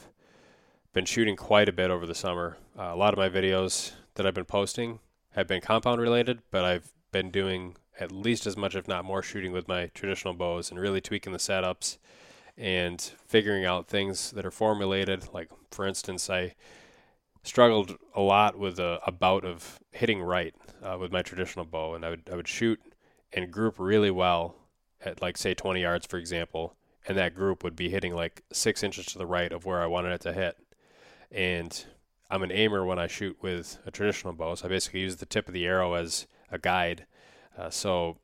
been 0.94 1.04
shooting 1.04 1.36
quite 1.36 1.68
a 1.68 1.72
bit 1.72 1.90
over 1.90 2.06
the 2.06 2.14
summer. 2.14 2.56
Uh, 2.78 2.90
a 2.92 2.96
lot 2.96 3.12
of 3.12 3.18
my 3.18 3.28
videos 3.28 3.92
that 4.14 4.24
I've 4.24 4.34
been 4.34 4.44
posting 4.44 5.00
have 5.32 5.48
been 5.48 5.60
compound 5.60 6.00
related, 6.00 6.40
but 6.50 6.64
I've 6.64 6.92
been 7.10 7.30
doing 7.30 7.76
at 7.98 8.12
least 8.12 8.46
as 8.46 8.56
much, 8.56 8.74
if 8.74 8.88
not 8.88 9.04
more, 9.04 9.22
shooting 9.22 9.52
with 9.52 9.68
my 9.68 9.86
traditional 9.88 10.34
bows 10.34 10.70
and 10.70 10.78
really 10.78 11.00
tweaking 11.00 11.32
the 11.32 11.38
setups 11.38 11.98
and 12.56 13.00
figuring 13.26 13.64
out 13.64 13.88
things 13.88 14.30
that 14.30 14.46
are 14.46 14.50
formulated. 14.52 15.28
Like, 15.34 15.50
for 15.70 15.84
instance, 15.84 16.30
I 16.30 16.54
struggled 17.42 17.96
a 18.14 18.20
lot 18.20 18.56
with 18.56 18.78
a, 18.78 19.00
a 19.04 19.12
bout 19.12 19.44
of 19.44 19.80
hitting 19.90 20.22
right 20.22 20.54
uh, 20.82 20.96
with 20.98 21.12
my 21.12 21.22
traditional 21.22 21.64
bow, 21.64 21.94
and 21.94 22.04
I 22.04 22.10
would 22.10 22.28
I 22.32 22.36
would 22.36 22.48
shoot 22.48 22.80
and 23.32 23.50
group 23.50 23.74
really 23.78 24.12
well 24.12 24.54
at 25.04 25.20
like 25.20 25.36
say 25.36 25.54
20 25.54 25.82
yards, 25.82 26.06
for 26.06 26.18
example, 26.18 26.76
and 27.06 27.18
that 27.18 27.34
group 27.34 27.64
would 27.64 27.76
be 27.76 27.90
hitting 27.90 28.14
like 28.14 28.42
six 28.52 28.82
inches 28.82 29.06
to 29.06 29.18
the 29.18 29.26
right 29.26 29.52
of 29.52 29.66
where 29.66 29.82
I 29.82 29.86
wanted 29.86 30.12
it 30.12 30.20
to 30.22 30.32
hit. 30.32 30.56
And 31.30 31.84
I'm 32.30 32.42
an 32.42 32.52
aimer 32.52 32.84
when 32.84 32.98
I 32.98 33.06
shoot 33.06 33.36
with 33.42 33.78
a 33.86 33.90
traditional 33.90 34.32
bow, 34.32 34.54
so 34.54 34.66
I 34.66 34.68
basically 34.68 35.00
use 35.00 35.16
the 35.16 35.26
tip 35.26 35.48
of 35.48 35.54
the 35.54 35.66
arrow 35.66 35.94
as 35.94 36.26
a 36.50 36.58
guide. 36.58 37.06
Uh, 37.56 37.70
so 37.70 38.18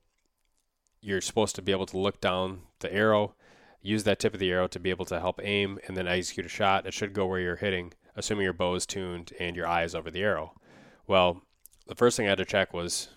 you're 1.00 1.20
supposed 1.20 1.54
to 1.56 1.62
be 1.62 1.72
able 1.72 1.86
to 1.86 1.98
look 1.98 2.20
down 2.20 2.62
the 2.80 2.92
arrow, 2.92 3.34
use 3.82 4.04
that 4.04 4.18
tip 4.18 4.34
of 4.34 4.40
the 4.40 4.50
arrow 4.50 4.66
to 4.68 4.80
be 4.80 4.90
able 4.90 5.04
to 5.06 5.20
help 5.20 5.40
aim, 5.42 5.78
and 5.86 5.96
then 5.96 6.06
execute 6.06 6.46
a 6.46 6.48
shot. 6.48 6.86
It 6.86 6.94
should 6.94 7.12
go 7.12 7.26
where 7.26 7.40
you're 7.40 7.56
hitting, 7.56 7.92
assuming 8.16 8.44
your 8.44 8.52
bow 8.52 8.74
is 8.74 8.86
tuned 8.86 9.32
and 9.38 9.56
your 9.56 9.66
eye 9.66 9.84
is 9.84 9.94
over 9.94 10.10
the 10.10 10.22
arrow. 10.22 10.54
Well, 11.06 11.42
the 11.86 11.94
first 11.94 12.16
thing 12.16 12.26
I 12.26 12.30
had 12.30 12.38
to 12.38 12.44
check 12.44 12.72
was, 12.72 13.08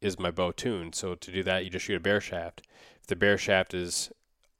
is 0.00 0.18
my 0.18 0.30
bow 0.30 0.52
tuned? 0.52 0.94
So 0.94 1.14
to 1.14 1.32
do 1.32 1.42
that, 1.44 1.64
you 1.64 1.70
just 1.70 1.86
shoot 1.86 1.96
a 1.96 2.00
bare 2.00 2.20
shaft. 2.20 2.62
If 3.00 3.06
the 3.06 3.16
bare 3.16 3.38
shaft 3.38 3.74
is 3.74 4.10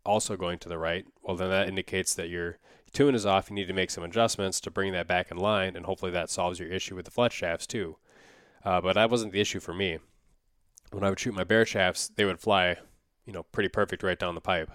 also 0.05 0.37
going 0.37 0.59
to 0.61 0.69
the 0.69 0.79
right, 0.79 1.07
well, 1.23 1.37
then 1.37 1.51
that 1.51 1.69
indicates 1.69 2.15
that 2.15 2.29
your 2.29 2.59
tune 2.95 3.15
is 3.15 3.27
off. 3.27 3.51
You 3.51 3.57
need 3.57 3.69
to 3.69 3.75
make 3.75 3.91
some 3.91 4.05
adjustments 4.05 4.61
to 4.61 4.71
bring 4.71 4.93
that 4.93 5.07
back 5.07 5.31
in 5.31 5.37
line, 5.37 5.77
and 5.77 5.85
hopefully 5.85 6.13
that 6.13 6.31
solves 6.31 6.59
your 6.59 6.71
issue 6.71 6.95
with 6.95 7.05
the 7.05 7.11
fletch 7.11 7.35
shafts 7.35 7.67
too. 7.67 7.97
Uh, 8.65 8.81
but 8.81 8.95
that 8.95 9.11
wasn't 9.11 9.33
the 9.33 9.41
issue 9.41 9.61
for 9.61 9.75
me. 9.75 9.99
When 10.91 11.05
I 11.05 11.11
would 11.11 11.21
shoot 11.21 11.35
my 11.35 11.45
bare 11.45 11.67
shafts, 11.67 12.09
they 12.09 12.25
would 12.25 12.41
fly, 12.41 12.77
you 13.27 13.33
know, 13.33 13.43
pretty 13.43 13.69
perfect 13.69 14.03
right 14.03 14.19
down 14.19 14.35
the 14.35 14.41
pipe. 14.41 14.71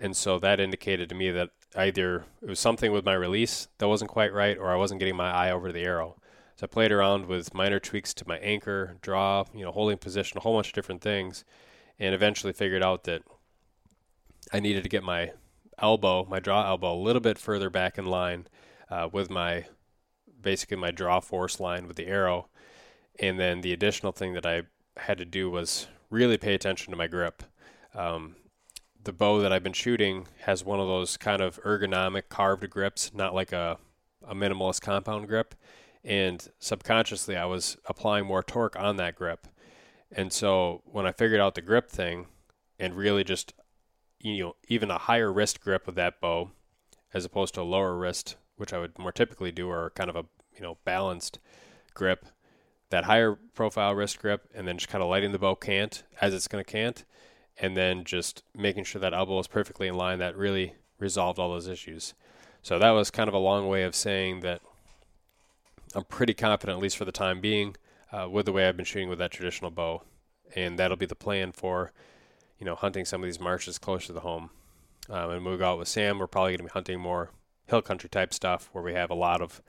And 0.00 0.16
so 0.16 0.38
that 0.38 0.60
indicated 0.60 1.08
to 1.10 1.14
me 1.14 1.30
that 1.30 1.50
either 1.76 2.24
it 2.40 2.48
was 2.48 2.60
something 2.60 2.92
with 2.92 3.04
my 3.04 3.14
release 3.14 3.68
that 3.78 3.88
wasn't 3.88 4.10
quite 4.10 4.32
right, 4.32 4.56
or 4.56 4.70
I 4.70 4.76
wasn't 4.76 5.00
getting 5.00 5.16
my 5.16 5.30
eye 5.30 5.50
over 5.50 5.72
the 5.72 5.84
arrow. 5.84 6.16
So 6.56 6.64
I 6.64 6.66
played 6.68 6.92
around 6.92 7.26
with 7.26 7.54
minor 7.54 7.78
tweaks 7.78 8.14
to 8.14 8.28
my 8.28 8.38
anchor, 8.38 8.96
draw, 9.00 9.44
you 9.54 9.64
know, 9.64 9.72
holding 9.72 9.98
position, 9.98 10.38
a 10.38 10.40
whole 10.40 10.56
bunch 10.56 10.68
of 10.68 10.74
different 10.74 11.02
things, 11.02 11.44
and 11.98 12.14
eventually 12.14 12.52
figured 12.52 12.82
out 12.82 13.04
that 13.04 13.22
I 14.52 14.60
needed 14.60 14.82
to 14.82 14.88
get 14.88 15.02
my 15.02 15.32
elbow, 15.82 16.24
my 16.24 16.40
draw 16.40 16.66
elbow, 16.66 16.94
a 16.94 17.02
little 17.02 17.20
bit 17.20 17.38
further 17.38 17.68
back 17.68 17.98
in 17.98 18.06
line 18.06 18.46
uh, 18.88 19.08
with 19.12 19.28
my 19.28 19.66
basically 20.40 20.76
my 20.76 20.90
draw 20.90 21.20
force 21.20 21.60
line 21.60 21.86
with 21.86 21.96
the 21.96 22.06
arrow. 22.06 22.48
And 23.18 23.38
then 23.38 23.60
the 23.60 23.72
additional 23.72 24.12
thing 24.12 24.32
that 24.34 24.46
I 24.46 24.62
had 24.96 25.18
to 25.18 25.24
do 25.24 25.50
was 25.50 25.88
really 26.10 26.38
pay 26.38 26.54
attention 26.54 26.90
to 26.90 26.96
my 26.96 27.06
grip. 27.06 27.42
Um, 27.94 28.36
the 29.04 29.12
bow 29.12 29.40
that 29.40 29.52
I've 29.52 29.62
been 29.62 29.72
shooting 29.72 30.28
has 30.42 30.64
one 30.64 30.80
of 30.80 30.86
those 30.86 31.16
kind 31.16 31.42
of 31.42 31.60
ergonomic 31.62 32.28
carved 32.28 32.68
grips, 32.70 33.12
not 33.12 33.34
like 33.34 33.52
a, 33.52 33.78
a 34.26 34.34
minimalist 34.34 34.80
compound 34.80 35.28
grip. 35.28 35.54
And 36.04 36.46
subconsciously, 36.58 37.36
I 37.36 37.44
was 37.44 37.76
applying 37.86 38.26
more 38.26 38.42
torque 38.42 38.78
on 38.78 38.96
that 38.96 39.14
grip. 39.14 39.46
And 40.10 40.32
so 40.32 40.82
when 40.84 41.06
I 41.06 41.12
figured 41.12 41.40
out 41.40 41.54
the 41.54 41.62
grip 41.62 41.90
thing 41.90 42.26
and 42.78 42.94
really 42.94 43.24
just 43.24 43.54
you 44.22 44.42
know 44.42 44.56
even 44.68 44.90
a 44.90 44.98
higher 44.98 45.32
wrist 45.32 45.60
grip 45.60 45.86
with 45.86 45.96
that 45.96 46.20
bow 46.20 46.50
as 47.12 47.24
opposed 47.24 47.54
to 47.54 47.60
a 47.60 47.62
lower 47.62 47.96
wrist 47.96 48.36
which 48.56 48.72
I 48.72 48.78
would 48.78 48.98
more 48.98 49.12
typically 49.12 49.50
do 49.50 49.68
or 49.68 49.90
kind 49.90 50.08
of 50.08 50.16
a 50.16 50.24
you 50.54 50.62
know 50.62 50.78
balanced 50.84 51.38
grip. 51.94 52.26
That 52.90 53.04
higher 53.04 53.38
profile 53.54 53.94
wrist 53.94 54.18
grip 54.18 54.48
and 54.54 54.68
then 54.68 54.78
just 54.78 54.88
kind 54.88 55.02
of 55.02 55.10
letting 55.10 55.32
the 55.32 55.38
bow 55.38 55.54
cant 55.56 56.04
as 56.20 56.34
it's 56.34 56.46
going 56.46 56.62
to 56.62 56.70
cant 56.70 57.04
and 57.58 57.76
then 57.76 58.04
just 58.04 58.44
making 58.54 58.84
sure 58.84 59.00
that 59.00 59.14
elbow 59.14 59.38
is 59.38 59.46
perfectly 59.46 59.88
in 59.88 59.94
line 59.94 60.18
that 60.18 60.36
really 60.36 60.74
resolved 60.98 61.38
all 61.38 61.50
those 61.50 61.68
issues. 61.68 62.14
So 62.62 62.78
that 62.78 62.90
was 62.90 63.10
kind 63.10 63.28
of 63.28 63.34
a 63.34 63.38
long 63.38 63.66
way 63.66 63.82
of 63.82 63.94
saying 63.94 64.40
that 64.40 64.60
I'm 65.94 66.04
pretty 66.04 66.34
confident 66.34 66.76
at 66.76 66.82
least 66.82 66.96
for 66.96 67.04
the 67.04 67.12
time 67.12 67.40
being 67.40 67.76
uh, 68.12 68.28
with 68.30 68.46
the 68.46 68.52
way 68.52 68.68
I've 68.68 68.76
been 68.76 68.86
shooting 68.86 69.08
with 69.08 69.18
that 69.18 69.32
traditional 69.32 69.70
bow 69.70 70.02
and 70.54 70.78
that'll 70.78 70.96
be 70.96 71.06
the 71.06 71.14
plan 71.14 71.50
for 71.50 71.92
you 72.62 72.66
know, 72.66 72.76
hunting 72.76 73.04
some 73.04 73.20
of 73.20 73.26
these 73.26 73.40
marshes 73.40 73.76
closer 73.76 74.06
to 74.06 74.12
the 74.12 74.20
home. 74.20 74.48
Um, 75.10 75.30
and 75.30 75.44
when 75.44 75.54
we 75.54 75.58
go 75.58 75.72
out 75.72 75.80
with 75.80 75.88
Sam, 75.88 76.20
we're 76.20 76.28
probably 76.28 76.52
going 76.52 76.58
to 76.58 76.64
be 76.64 76.70
hunting 76.70 77.00
more 77.00 77.30
hill 77.66 77.82
country 77.82 78.08
type 78.08 78.32
stuff 78.32 78.70
where 78.70 78.84
we 78.84 78.94
have 78.94 79.10
a 79.10 79.16
lot 79.16 79.42
of 79.42 79.60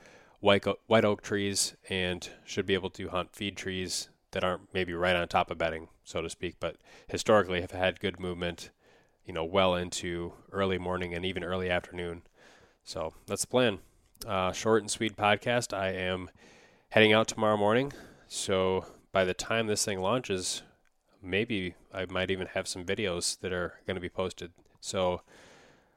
white, 0.41 0.63
white 0.86 1.03
oak 1.03 1.23
trees 1.23 1.73
and 1.89 2.29
should 2.45 2.67
be 2.67 2.75
able 2.75 2.91
to 2.91 3.10
hunt 3.10 3.36
feed 3.36 3.58
trees 3.58 4.10
that 4.29 4.43
aren't 4.43 4.71
maybe 4.75 4.93
right 4.93 5.15
on 5.15 5.27
top 5.27 5.49
of 5.49 5.58
bedding, 5.58 5.88
so 6.03 6.21
to 6.21 6.29
speak, 6.29 6.58
but 6.60 6.75
historically 7.08 7.62
have 7.62 7.71
had 7.71 7.99
good 7.99 8.19
movement, 8.19 8.69
you 9.25 9.34
know, 9.34 9.43
well 9.43 9.73
into 9.73 10.34
early 10.51 10.77
morning 10.77 11.15
and 11.15 11.25
even 11.25 11.43
early 11.43 11.71
afternoon. 11.71 12.21
So 12.84 13.15
that's 13.25 13.41
the 13.41 13.47
plan. 13.47 13.79
Uh, 14.23 14.51
short 14.51 14.84
and 14.84 14.91
sweet 14.91 15.17
podcast. 15.17 15.75
I 15.75 15.93
am 15.93 16.29
heading 16.89 17.12
out 17.12 17.27
tomorrow 17.27 17.58
morning. 17.58 17.91
So 18.27 18.86
by 19.12 19.25
the 19.25 19.34
time 19.34 19.65
this 19.65 19.84
thing 19.84 19.99
launches, 19.99 20.62
maybe 21.23 21.75
I 21.93 22.05
might 22.05 22.31
even 22.31 22.47
have 22.47 22.67
some 22.67 22.86
videos 22.86 23.39
that 23.39 23.53
are 23.53 23.75
going 23.88 23.95
to 23.95 24.01
be 24.01 24.09
posted. 24.09 24.51
So 24.81 25.21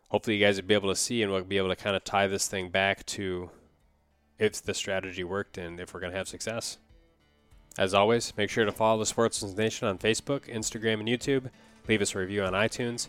hopefully 0.09 0.37
you 0.37 0.45
guys 0.45 0.61
will 0.61 0.69
be 0.69 0.75
able 0.75 0.91
to 0.91 0.97
see 0.97 1.23
and 1.23 1.33
we'll 1.33 1.43
be 1.43 1.59
able 1.59 1.69
to 1.69 1.77
kind 1.77 1.97
of 1.97 2.05
tie 2.05 2.27
this 2.27 2.49
thing 2.49 2.71
back 2.71 3.05
to 3.07 3.51
if 4.39 4.63
the 4.63 4.75
strategy 4.75 5.25
worked 5.25 5.59
and 5.59 5.81
if 5.81 5.93
we're 5.93 6.01
going 6.01 6.13
to 6.13 6.19
have 6.19 6.29
success. 6.29 6.79
As 7.79 7.93
always, 7.93 8.33
make 8.37 8.49
sure 8.49 8.65
to 8.65 8.73
follow 8.73 8.99
the 8.99 9.07
Sportsman's 9.07 9.57
Nation 9.57 9.87
on 9.87 9.99
Facebook, 9.99 10.53
Instagram, 10.53 11.01
and 11.01 11.09
YouTube. 11.09 11.51
Leave 11.89 12.01
us 12.01 12.15
a 12.15 12.19
review 12.19 12.43
on 12.43 12.53
iTunes. 12.53 13.09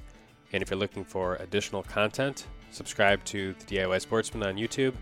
And 0.51 0.61
if 0.61 0.69
you're 0.69 0.79
looking 0.79 1.05
for 1.05 1.35
additional 1.35 1.83
content, 1.83 2.47
subscribe 2.71 3.23
to 3.25 3.53
the 3.53 3.77
DIY 3.77 4.01
Sportsman 4.01 4.47
on 4.47 4.55
YouTube. 4.55 4.93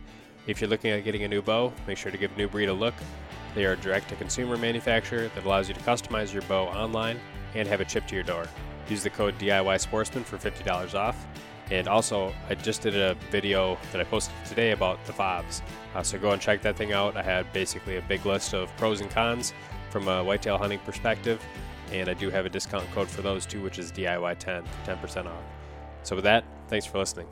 If 0.47 0.61
you're 0.61 0.69
looking 0.69 0.91
at 0.91 1.03
getting 1.03 1.23
a 1.23 1.27
new 1.27 1.41
bow, 1.41 1.73
make 1.87 1.97
sure 1.97 2.11
to 2.11 2.17
give 2.17 2.35
New 2.37 2.47
Breed 2.47 2.69
a 2.69 2.73
look 2.73 2.93
they 3.55 3.65
are 3.65 3.71
a 3.71 3.77
direct 3.77 4.09
to 4.09 4.15
consumer 4.15 4.57
manufacturer 4.57 5.29
that 5.33 5.45
allows 5.45 5.67
you 5.67 5.73
to 5.73 5.79
customize 5.81 6.31
your 6.31 6.43
bow 6.43 6.65
online 6.65 7.19
and 7.55 7.67
have 7.67 7.81
it 7.81 7.89
shipped 7.89 8.09
to 8.09 8.15
your 8.15 8.23
door. 8.23 8.45
Use 8.89 9.01
the 9.01 9.09
code 9.09 9.37
DIY 9.39 9.79
Sportsman 9.79 10.23
for 10.23 10.37
$50 10.37 10.93
off. 10.93 11.25
And 11.71 11.87
also, 11.87 12.31
I 12.47 12.53
just 12.53 12.81
did 12.81 12.95
a 12.95 13.15
video 13.31 13.77
that 13.91 13.99
I 13.99 14.03
posted 14.03 14.35
today 14.45 14.71
about 14.71 15.03
the 15.05 15.13
fobs. 15.13 15.63
Uh, 15.95 16.03
so 16.03 16.19
go 16.19 16.31
and 16.31 16.41
check 16.41 16.61
that 16.61 16.75
thing 16.75 16.93
out. 16.93 17.17
I 17.17 17.23
had 17.23 17.51
basically 17.53 17.97
a 17.97 18.01
big 18.03 18.25
list 18.25 18.53
of 18.53 18.75
pros 18.77 19.01
and 19.01 19.09
cons 19.09 19.53
from 19.89 20.07
a 20.07 20.23
whitetail 20.23 20.59
hunting 20.59 20.79
perspective. 20.79 21.41
And 21.91 22.09
I 22.09 22.13
do 22.13 22.29
have 22.29 22.45
a 22.45 22.49
discount 22.49 22.89
code 22.91 23.07
for 23.07 23.23
those 23.23 23.45
too, 23.45 23.63
which 23.63 23.79
is 23.79 23.91
DIY10 23.91 24.67
for 24.67 24.91
10% 24.91 25.25
off. 25.25 25.43
So 26.03 26.15
with 26.15 26.25
that, 26.25 26.43
thanks 26.67 26.85
for 26.85 26.99
listening. 26.99 27.27